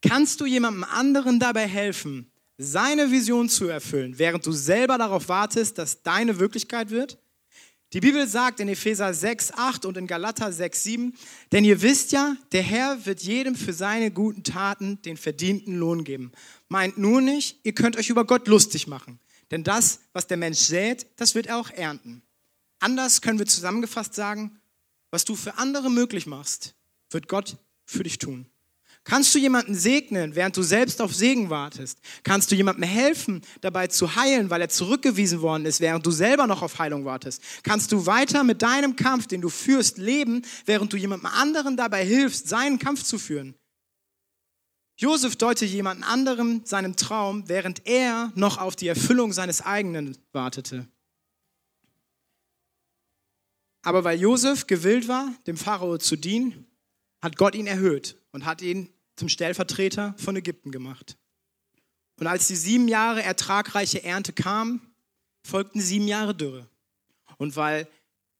Kannst 0.03 0.41
du 0.41 0.45
jemandem 0.45 0.83
anderen 0.83 1.39
dabei 1.39 1.67
helfen, 1.67 2.28
seine 2.61 3.09
Vision 3.09 3.47
zu 3.47 3.69
erfüllen, 3.69 4.19
während 4.19 4.45
du 4.45 4.51
selber 4.51 4.97
darauf 4.97 5.29
wartest, 5.29 5.77
dass 5.77 6.03
deine 6.03 6.39
Wirklichkeit 6.39 6.89
wird? 6.89 7.17
Die 7.93 8.01
Bibel 8.01 8.27
sagt 8.27 8.59
in 8.59 8.67
Epheser 8.67 9.13
6, 9.13 9.53
8 9.53 9.85
und 9.85 9.97
in 9.97 10.05
Galater 10.05 10.51
6, 10.51 10.83
7, 10.83 11.13
denn 11.53 11.63
ihr 11.63 11.81
wisst 11.81 12.11
ja, 12.11 12.35
der 12.51 12.61
Herr 12.61 13.05
wird 13.05 13.21
jedem 13.21 13.55
für 13.55 13.71
seine 13.73 14.11
guten 14.11 14.43
Taten 14.43 15.01
den 15.01 15.15
verdienten 15.15 15.77
Lohn 15.77 16.03
geben. 16.03 16.33
Meint 16.67 16.97
nur 16.97 17.21
nicht, 17.21 17.61
ihr 17.63 17.73
könnt 17.73 17.97
euch 17.97 18.09
über 18.09 18.25
Gott 18.25 18.47
lustig 18.49 18.87
machen, 18.87 19.19
denn 19.51 19.63
das, 19.63 20.01
was 20.11 20.27
der 20.27 20.37
Mensch 20.37 20.59
sät, 20.59 21.07
das 21.15 21.33
wird 21.33 21.47
er 21.47 21.57
auch 21.57 21.71
ernten. 21.71 22.21
Anders 22.79 23.21
können 23.21 23.39
wir 23.39 23.47
zusammengefasst 23.47 24.13
sagen, 24.13 24.59
was 25.11 25.23
du 25.23 25.35
für 25.35 25.57
andere 25.57 25.89
möglich 25.89 26.27
machst, 26.27 26.75
wird 27.09 27.29
Gott 27.29 27.57
für 27.85 28.03
dich 28.03 28.19
tun. 28.19 28.45
Kannst 29.09 29.33
du 29.33 29.39
jemanden 29.39 29.73
segnen, 29.73 30.35
während 30.35 30.55
du 30.55 30.61
selbst 30.61 31.01
auf 31.01 31.15
Segen 31.15 31.49
wartest? 31.49 31.97
Kannst 32.21 32.51
du 32.51 32.55
jemandem 32.55 32.83
helfen, 32.83 33.41
dabei 33.61 33.87
zu 33.87 34.15
heilen, 34.15 34.51
weil 34.51 34.61
er 34.61 34.69
zurückgewiesen 34.69 35.41
worden 35.41 35.65
ist, 35.65 35.81
während 35.81 36.05
du 36.05 36.11
selber 36.11 36.45
noch 36.45 36.61
auf 36.61 36.77
Heilung 36.77 37.05
wartest? 37.05 37.41
Kannst 37.63 37.91
du 37.91 38.05
weiter 38.05 38.43
mit 38.43 38.61
deinem 38.61 38.95
Kampf, 38.95 39.25
den 39.25 39.41
du 39.41 39.49
führst, 39.49 39.97
leben, 39.97 40.43
während 40.67 40.93
du 40.93 40.97
jemandem 40.97 41.25
anderen 41.25 41.75
dabei 41.75 42.05
hilfst, 42.05 42.49
seinen 42.49 42.77
Kampf 42.77 43.03
zu 43.03 43.17
führen? 43.17 43.55
Josef 44.99 45.37
deutete 45.37 45.65
jemanden 45.65 46.03
anderem 46.03 46.61
seinem 46.65 46.95
Traum, 46.95 47.49
während 47.49 47.87
er 47.87 48.31
noch 48.35 48.59
auf 48.59 48.75
die 48.75 48.89
Erfüllung 48.89 49.33
seines 49.33 49.63
eigenen 49.63 50.19
wartete. 50.33 50.87
Aber 53.81 54.03
weil 54.03 54.19
Josef 54.19 54.67
gewillt 54.67 55.07
war, 55.07 55.33
dem 55.47 55.57
Pharao 55.57 55.97
zu 55.97 56.15
dienen, 56.15 56.67
hat 57.23 57.37
Gott 57.37 57.55
ihn 57.55 57.65
erhöht 57.65 58.21
und 58.33 58.45
hat 58.45 58.61
ihn 58.61 58.93
zum 59.19 59.29
Stellvertreter 59.29 60.15
von 60.17 60.35
Ägypten 60.37 60.71
gemacht. 60.71 61.17
Und 62.19 62.27
als 62.27 62.47
die 62.47 62.55
sieben 62.55 62.87
Jahre 62.87 63.21
ertragreiche 63.21 64.03
Ernte 64.03 64.33
kam, 64.33 64.81
folgten 65.43 65.81
sieben 65.81 66.07
Jahre 66.07 66.33
Dürre. 66.33 66.69
Und 67.37 67.55
weil 67.55 67.87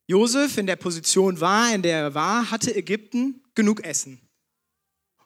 Josef 0.08 0.58
in 0.58 0.68
der 0.68 0.78
Position 0.78 1.40
war, 1.40 1.74
in 1.74 1.82
der 1.82 1.98
er 2.00 2.14
war, 2.14 2.50
hatte 2.50 2.74
Ägypten 2.74 3.44
genug 3.56 3.84
Essen. 3.84 4.22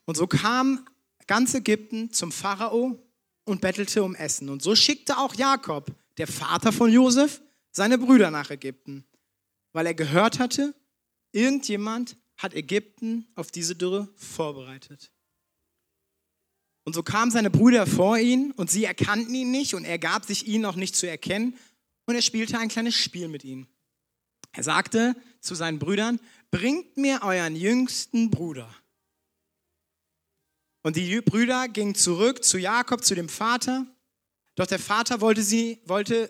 Und 0.06 0.18
so 0.18 0.28
kam 0.28 0.86
ganz 1.28 1.54
Ägypten 1.54 2.12
zum 2.12 2.32
Pharao 2.32 3.00
und 3.46 3.62
bettelte 3.62 4.04
um 4.04 4.16
Essen. 4.16 4.50
Und 4.50 4.62
so 4.62 4.76
schickte 4.76 5.18
auch 5.18 5.36
Jakob, 5.36 5.92
der 6.18 6.28
Vater 6.28 6.72
von 6.72 6.92
Josef, 6.92 7.42
seine 7.72 7.98
Brüder 7.98 8.30
nach 8.30 8.50
Ägypten, 8.50 9.06
weil 9.72 9.86
er 9.86 9.94
gehört 9.94 10.39
hatte, 10.39 10.76
irgendjemand 11.32 12.18
hat 12.38 12.54
Ägypten 12.54 13.28
auf 13.36 13.52
diese 13.52 13.76
Dürre 13.76 14.10
vorbereitet. 14.16 15.12
Und 16.84 16.93
so 16.93 17.04
kamen 17.04 17.32
seine 17.32 17.50
Brüder 17.50 17.88
vor 17.88 18.17
ihn 18.17 18.52
und 18.52 18.69
sie 18.69 18.84
erkannten 18.84 19.34
ihn 19.34 19.52
nicht 19.52 19.74
und 19.74 19.86
er 19.86 20.00
gab 20.00 20.26
sich 20.26 20.48
ihnen 20.48 20.65
auch 20.65 20.76
nicht 20.76 20.96
zu 20.96 21.08
erkennen 21.08 21.58
und 22.06 22.15
er 22.15 22.22
spielte 22.22 22.60
ein 22.60 22.67
kleines 22.67 22.96
Spiel 22.96 23.30
mit 23.30 23.43
ihnen. 23.43 23.67
Er 24.52 24.63
sagte 24.63 25.15
zu 25.39 25.56
seinen 25.56 25.80
Brüdern, 25.80 26.19
bringt 26.52 26.98
mir 26.98 27.22
euren 27.24 27.56
jüngsten 27.56 28.30
Bruder. 28.30 28.74
Und 30.84 30.98
die 30.98 31.22
Brüder 31.22 31.69
gingen 31.69 31.96
zurück 31.96 32.43
zu 32.43 32.58
Jakob, 32.58 33.06
zu 33.06 33.15
dem 33.15 33.30
Vater. 33.30 33.88
Doch 34.56 34.67
der 34.67 34.80
Vater 34.80 35.22
wollte, 35.22 35.41
sie, 35.41 35.80
wollte, 35.86 36.30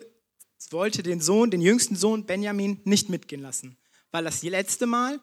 wollte 0.70 1.02
den 1.02 1.20
Sohn, 1.20 1.50
den 1.50 1.60
jüngsten 1.60 1.96
Sohn 1.96 2.24
Benjamin, 2.24 2.80
nicht 2.84 3.08
mitgehen 3.08 3.42
lassen, 3.42 3.76
weil 4.12 4.22
das 4.22 4.42
letzte 4.44 4.86
Mal 4.86 5.20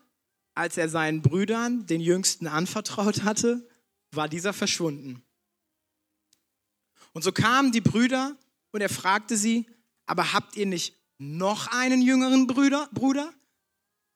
als 0.54 0.78
er 0.78 0.90
seinen 0.90 1.22
Brüdern 1.22 1.86
den 1.86 2.02
Jüngsten 2.02 2.48
anvertraut 2.48 3.24
hatte, 3.24 3.68
war 4.12 4.28
dieser 4.28 4.54
verschwunden. 4.54 5.24
Und 7.14 7.24
so 7.24 7.32
kamen 7.32 7.72
die 7.72 7.82
Brüder 7.82 8.38
und 8.72 8.82
er 8.82 8.90
fragte 8.90 9.38
sie, 9.38 9.68
aber 10.06 10.34
habt 10.34 10.56
ihr 10.56 10.66
nicht 10.66 10.98
noch 11.18 11.68
einen 11.68 12.02
jüngeren 12.02 12.48
Bruder? 12.48 12.90
Bruder? 12.94 13.34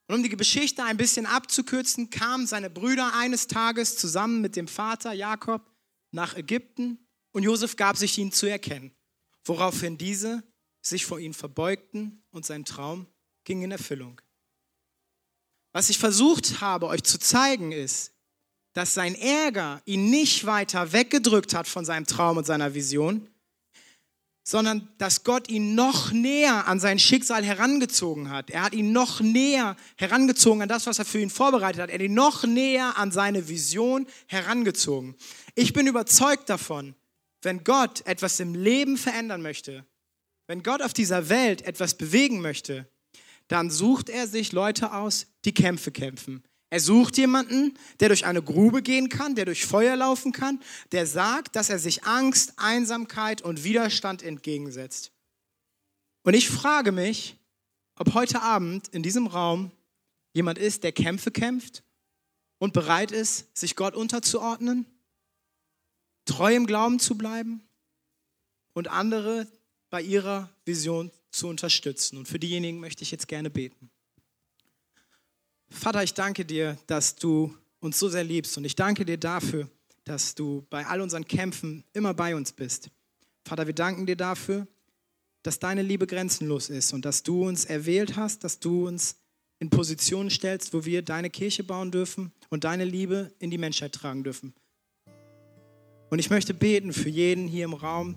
Und 0.07 0.15
um 0.15 0.23
die 0.23 0.29
Geschichte 0.29 0.83
ein 0.83 0.97
bisschen 0.97 1.25
abzukürzen, 1.25 2.09
kamen 2.09 2.47
seine 2.47 2.69
Brüder 2.69 3.13
eines 3.15 3.47
Tages 3.47 3.97
zusammen 3.97 4.41
mit 4.41 4.55
dem 4.55 4.67
Vater 4.67 5.13
Jakob 5.13 5.61
nach 6.11 6.35
Ägypten 6.35 6.99
und 7.31 7.43
Josef 7.43 7.75
gab 7.75 7.97
sich 7.97 8.17
ihnen 8.17 8.31
zu 8.31 8.45
erkennen, 8.45 8.95
woraufhin 9.43 9.97
diese 9.97 10.43
sich 10.81 11.05
vor 11.05 11.19
ihnen 11.19 11.33
verbeugten 11.33 12.23
und 12.31 12.45
sein 12.45 12.65
Traum 12.65 13.07
ging 13.43 13.63
in 13.63 13.71
Erfüllung. 13.71 14.21
Was 15.73 15.89
ich 15.89 15.97
versucht 15.97 16.61
habe, 16.61 16.87
euch 16.87 17.03
zu 17.03 17.19
zeigen, 17.19 17.71
ist, 17.71 18.14
dass 18.75 18.93
sein 18.93 19.15
Ärger 19.15 19.81
ihn 19.85 20.09
nicht 20.09 20.45
weiter 20.45 20.91
weggedrückt 20.91 21.55
hat 21.55 21.65
von 21.65 21.85
seinem 21.85 22.05
Traum 22.05 22.37
und 22.37 22.45
seiner 22.45 22.73
Vision, 22.73 23.27
sondern 24.43 24.89
dass 24.97 25.23
Gott 25.23 25.49
ihn 25.49 25.75
noch 25.75 26.11
näher 26.11 26.67
an 26.67 26.81
sein 26.81 26.99
Schicksal 26.99 27.43
herangezogen 27.43 28.29
hat. 28.29 28.51
Er 28.51 28.63
hat 28.63 28.73
ihn 28.73 28.91
noch 28.91 29.21
näher 29.21 29.77
herangezogen 29.95 30.61
an 30.61 30.67
das, 30.67 30.85
was 30.87 30.99
er 30.99 31.05
für 31.05 31.19
ihn 31.19 31.29
vorbereitet 31.29 31.81
hat. 31.81 31.89
Er 31.89 31.95
hat 31.95 32.01
ihn 32.01 32.13
noch 32.13 32.43
näher 32.43 32.97
an 32.97 33.11
seine 33.11 33.47
Vision 33.47 34.05
herangezogen. 34.27 35.15
Ich 35.55 35.71
bin 35.71 35.87
überzeugt 35.87 36.49
davon, 36.49 36.95
wenn 37.43 37.63
Gott 37.63 38.05
etwas 38.05 38.41
im 38.41 38.55
Leben 38.55 38.97
verändern 38.97 39.41
möchte, 39.41 39.85
wenn 40.47 40.63
Gott 40.63 40.81
auf 40.81 40.93
dieser 40.93 41.29
Welt 41.29 41.61
etwas 41.61 41.95
bewegen 41.95 42.41
möchte, 42.41 42.87
dann 43.47 43.71
sucht 43.71 44.09
er 44.09 44.27
sich 44.27 44.51
Leute 44.51 44.93
aus, 44.93 45.27
die 45.45 45.53
Kämpfe 45.53 45.91
kämpfen. 45.91 46.43
Er 46.69 46.79
sucht 46.79 47.17
jemanden, 47.17 47.77
der 47.99 48.09
durch 48.09 48.25
eine 48.25 48.41
Grube 48.41 48.81
gehen 48.81 49.09
kann, 49.09 49.35
der 49.35 49.45
durch 49.45 49.65
Feuer 49.65 49.95
laufen 49.95 50.31
kann, 50.31 50.61
der 50.91 51.05
sagt, 51.05 51.55
dass 51.55 51.69
er 51.69 51.79
sich 51.79 52.03
Angst, 52.03 52.53
Einsamkeit 52.57 53.41
und 53.41 53.63
Widerstand 53.63 54.23
entgegensetzt. 54.23 55.11
Und 56.23 56.33
ich 56.33 56.49
frage 56.49 56.91
mich, 56.91 57.37
ob 57.97 58.13
heute 58.13 58.41
Abend 58.41 58.87
in 58.89 59.03
diesem 59.03 59.27
Raum 59.27 59.71
jemand 60.33 60.57
ist, 60.57 60.83
der 60.83 60.91
Kämpfe 60.91 61.31
kämpft 61.31 61.83
und 62.57 62.73
bereit 62.73 63.11
ist, 63.11 63.55
sich 63.57 63.75
Gott 63.75 63.95
unterzuordnen, 63.95 64.85
treu 66.25 66.55
im 66.55 66.65
Glauben 66.65 66.99
zu 66.99 67.15
bleiben 67.15 67.61
und 68.73 68.87
andere 68.89 69.47
bei 69.89 70.01
ihrer 70.01 70.49
Vision 70.65 71.11
zu 71.31 71.47
unterstützen. 71.47 72.17
Und 72.17 72.27
für 72.27 72.39
diejenigen 72.39 72.79
möchte 72.79 73.03
ich 73.03 73.11
jetzt 73.11 73.27
gerne 73.27 73.49
beten. 73.49 73.91
Vater, 75.69 76.03
ich 76.03 76.13
danke 76.13 76.45
dir, 76.45 76.77
dass 76.87 77.15
du 77.15 77.55
uns 77.79 77.99
so 77.99 78.09
sehr 78.09 78.23
liebst 78.23 78.57
und 78.57 78.65
ich 78.65 78.75
danke 78.75 79.05
dir 79.05 79.17
dafür, 79.17 79.69
dass 80.03 80.35
du 80.35 80.65
bei 80.69 80.85
all 80.85 81.01
unseren 81.01 81.25
Kämpfen 81.25 81.83
immer 81.93 82.13
bei 82.13 82.35
uns 82.35 82.51
bist. 82.51 82.89
Vater, 83.43 83.67
wir 83.67 83.73
danken 83.73 84.05
dir 84.05 84.15
dafür, 84.15 84.67
dass 85.43 85.59
deine 85.59 85.83
Liebe 85.83 86.07
grenzenlos 86.07 86.69
ist 86.69 86.93
und 86.93 87.05
dass 87.05 87.21
du 87.21 87.47
uns 87.47 87.65
erwählt 87.65 88.15
hast, 88.15 88.43
dass 88.43 88.59
du 88.59 88.87
uns 88.87 89.17
in 89.59 89.69
Positionen 89.69 90.29
stellst, 90.29 90.73
wo 90.73 90.85
wir 90.85 91.01
deine 91.01 91.29
Kirche 91.29 91.63
bauen 91.63 91.91
dürfen 91.91 92.31
und 92.49 92.63
deine 92.63 92.85
Liebe 92.85 93.31
in 93.39 93.51
die 93.51 93.57
Menschheit 93.57 93.93
tragen 93.93 94.23
dürfen. 94.23 94.53
Und 96.09 96.19
ich 96.19 96.29
möchte 96.29 96.53
beten 96.53 96.93
für 96.93 97.09
jeden 97.09 97.47
hier 97.47 97.65
im 97.65 97.73
Raum, 97.73 98.15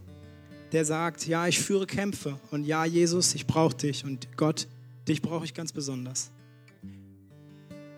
der 0.73 0.85
sagt, 0.85 1.27
ja, 1.27 1.47
ich 1.47 1.59
führe 1.59 1.87
Kämpfe 1.87 2.39
und 2.51 2.65
ja, 2.65 2.85
Jesus, 2.85 3.35
ich 3.35 3.47
brauche 3.47 3.77
dich 3.77 4.05
und 4.05 4.37
Gott, 4.37 4.67
dich 5.07 5.23
brauche 5.23 5.45
ich 5.45 5.55
ganz 5.55 5.73
besonders. 5.73 6.31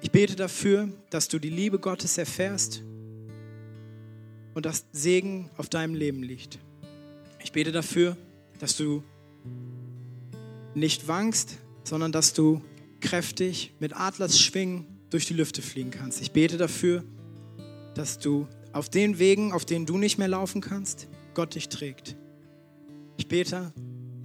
Ich 0.02 0.10
bete 0.10 0.34
dafür, 0.34 0.88
dass 1.10 1.28
du 1.28 1.38
die 1.38 1.50
Liebe 1.50 1.78
Gottes 1.78 2.16
erfährst 2.16 2.82
und 4.54 4.64
dass 4.66 4.86
Segen 4.92 5.50
auf 5.56 5.68
deinem 5.68 5.94
Leben 5.94 6.22
liegt. 6.22 6.58
Ich 7.42 7.52
bete 7.52 7.70
dafür, 7.70 8.16
dass 8.58 8.76
du 8.76 9.02
nicht 10.74 11.06
wankst, 11.06 11.58
sondern 11.84 12.12
dass 12.12 12.32
du 12.32 12.62
kräftig 13.00 13.72
mit 13.78 13.96
Adlersschwingen 13.96 14.86
durch 15.10 15.26
die 15.26 15.34
Lüfte 15.34 15.62
fliegen 15.62 15.90
kannst. 15.90 16.20
Ich 16.20 16.32
bete 16.32 16.56
dafür, 16.56 17.04
dass 17.94 18.18
du 18.18 18.46
auf 18.72 18.88
den 18.88 19.18
Wegen, 19.18 19.52
auf 19.52 19.64
denen 19.64 19.86
du 19.86 19.98
nicht 19.98 20.18
mehr 20.18 20.28
laufen 20.28 20.60
kannst, 20.60 21.08
Gott 21.34 21.54
dich 21.54 21.68
trägt. 21.68 22.16
Ich 23.16 23.28
bete 23.28 23.72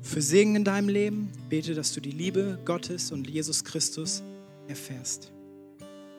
für 0.01 0.21
Segen 0.21 0.55
in 0.55 0.63
deinem 0.63 0.87
Leben, 0.87 1.31
bete, 1.49 1.73
dass 1.73 1.93
du 1.93 1.99
die 1.99 2.11
Liebe 2.11 2.59
Gottes 2.63 3.11
und 3.11 3.29
Jesus 3.29 3.63
Christus 3.63 4.23
erfährst. 4.67 5.34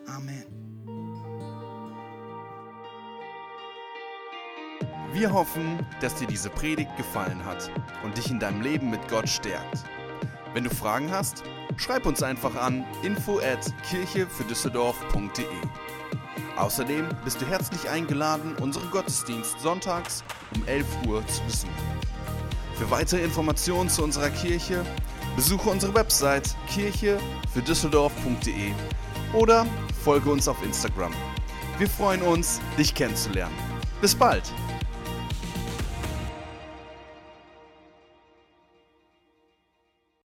Amen. 0.09 0.45
Wir 5.12 5.33
hoffen, 5.33 5.87
dass 6.01 6.16
dir 6.16 6.27
diese 6.27 6.51
Predigt 6.51 6.95
gefallen 6.97 7.45
hat 7.45 7.71
und 8.05 8.16
dich 8.16 8.31
in 8.31 8.38
deinem 8.38 8.61
Leben 8.61 8.90
mit 8.90 9.09
Gott 9.09 9.29
stärkt. 9.29 9.85
Wenn 10.53 10.64
du 10.64 10.71
Fragen 10.71 11.11
hast, 11.11 11.42
schreib 11.77 12.07
uns 12.07 12.23
einfach 12.23 12.55
an 12.55 12.85
info 13.03 13.38
at 13.38 13.73
kirchefürdüsseldorf.de. 13.88 15.47
Außerdem 16.57 17.09
bist 17.25 17.40
du 17.40 17.47
herzlich 17.47 17.88
eingeladen, 17.88 18.55
unseren 18.61 18.90
Gottesdienst 18.90 19.61
sonntags 19.61 20.23
um 20.55 20.66
11 20.66 20.87
Uhr 21.07 21.27
zu 21.27 21.42
besuchen. 21.45 21.73
Für 22.75 22.90
weitere 22.90 23.23
Informationen 23.23 23.88
zu 23.88 24.03
unserer 24.03 24.31
Kirche 24.31 24.85
besuche 25.35 25.71
unsere 25.71 25.95
Website 25.95 26.55
kirchefürdüsseldorf.de 26.69 28.73
oder 29.33 29.66
folge 30.07 30.31
uns 30.31 30.47
auf 30.47 30.62
Instagram. 30.62 31.12
Wir 31.79 31.88
freuen 31.88 32.23
uns, 32.23 32.61
dich 32.79 32.95
kennenzulernen. 32.95 33.57
Bis 34.01 34.14
bald! 34.14 34.45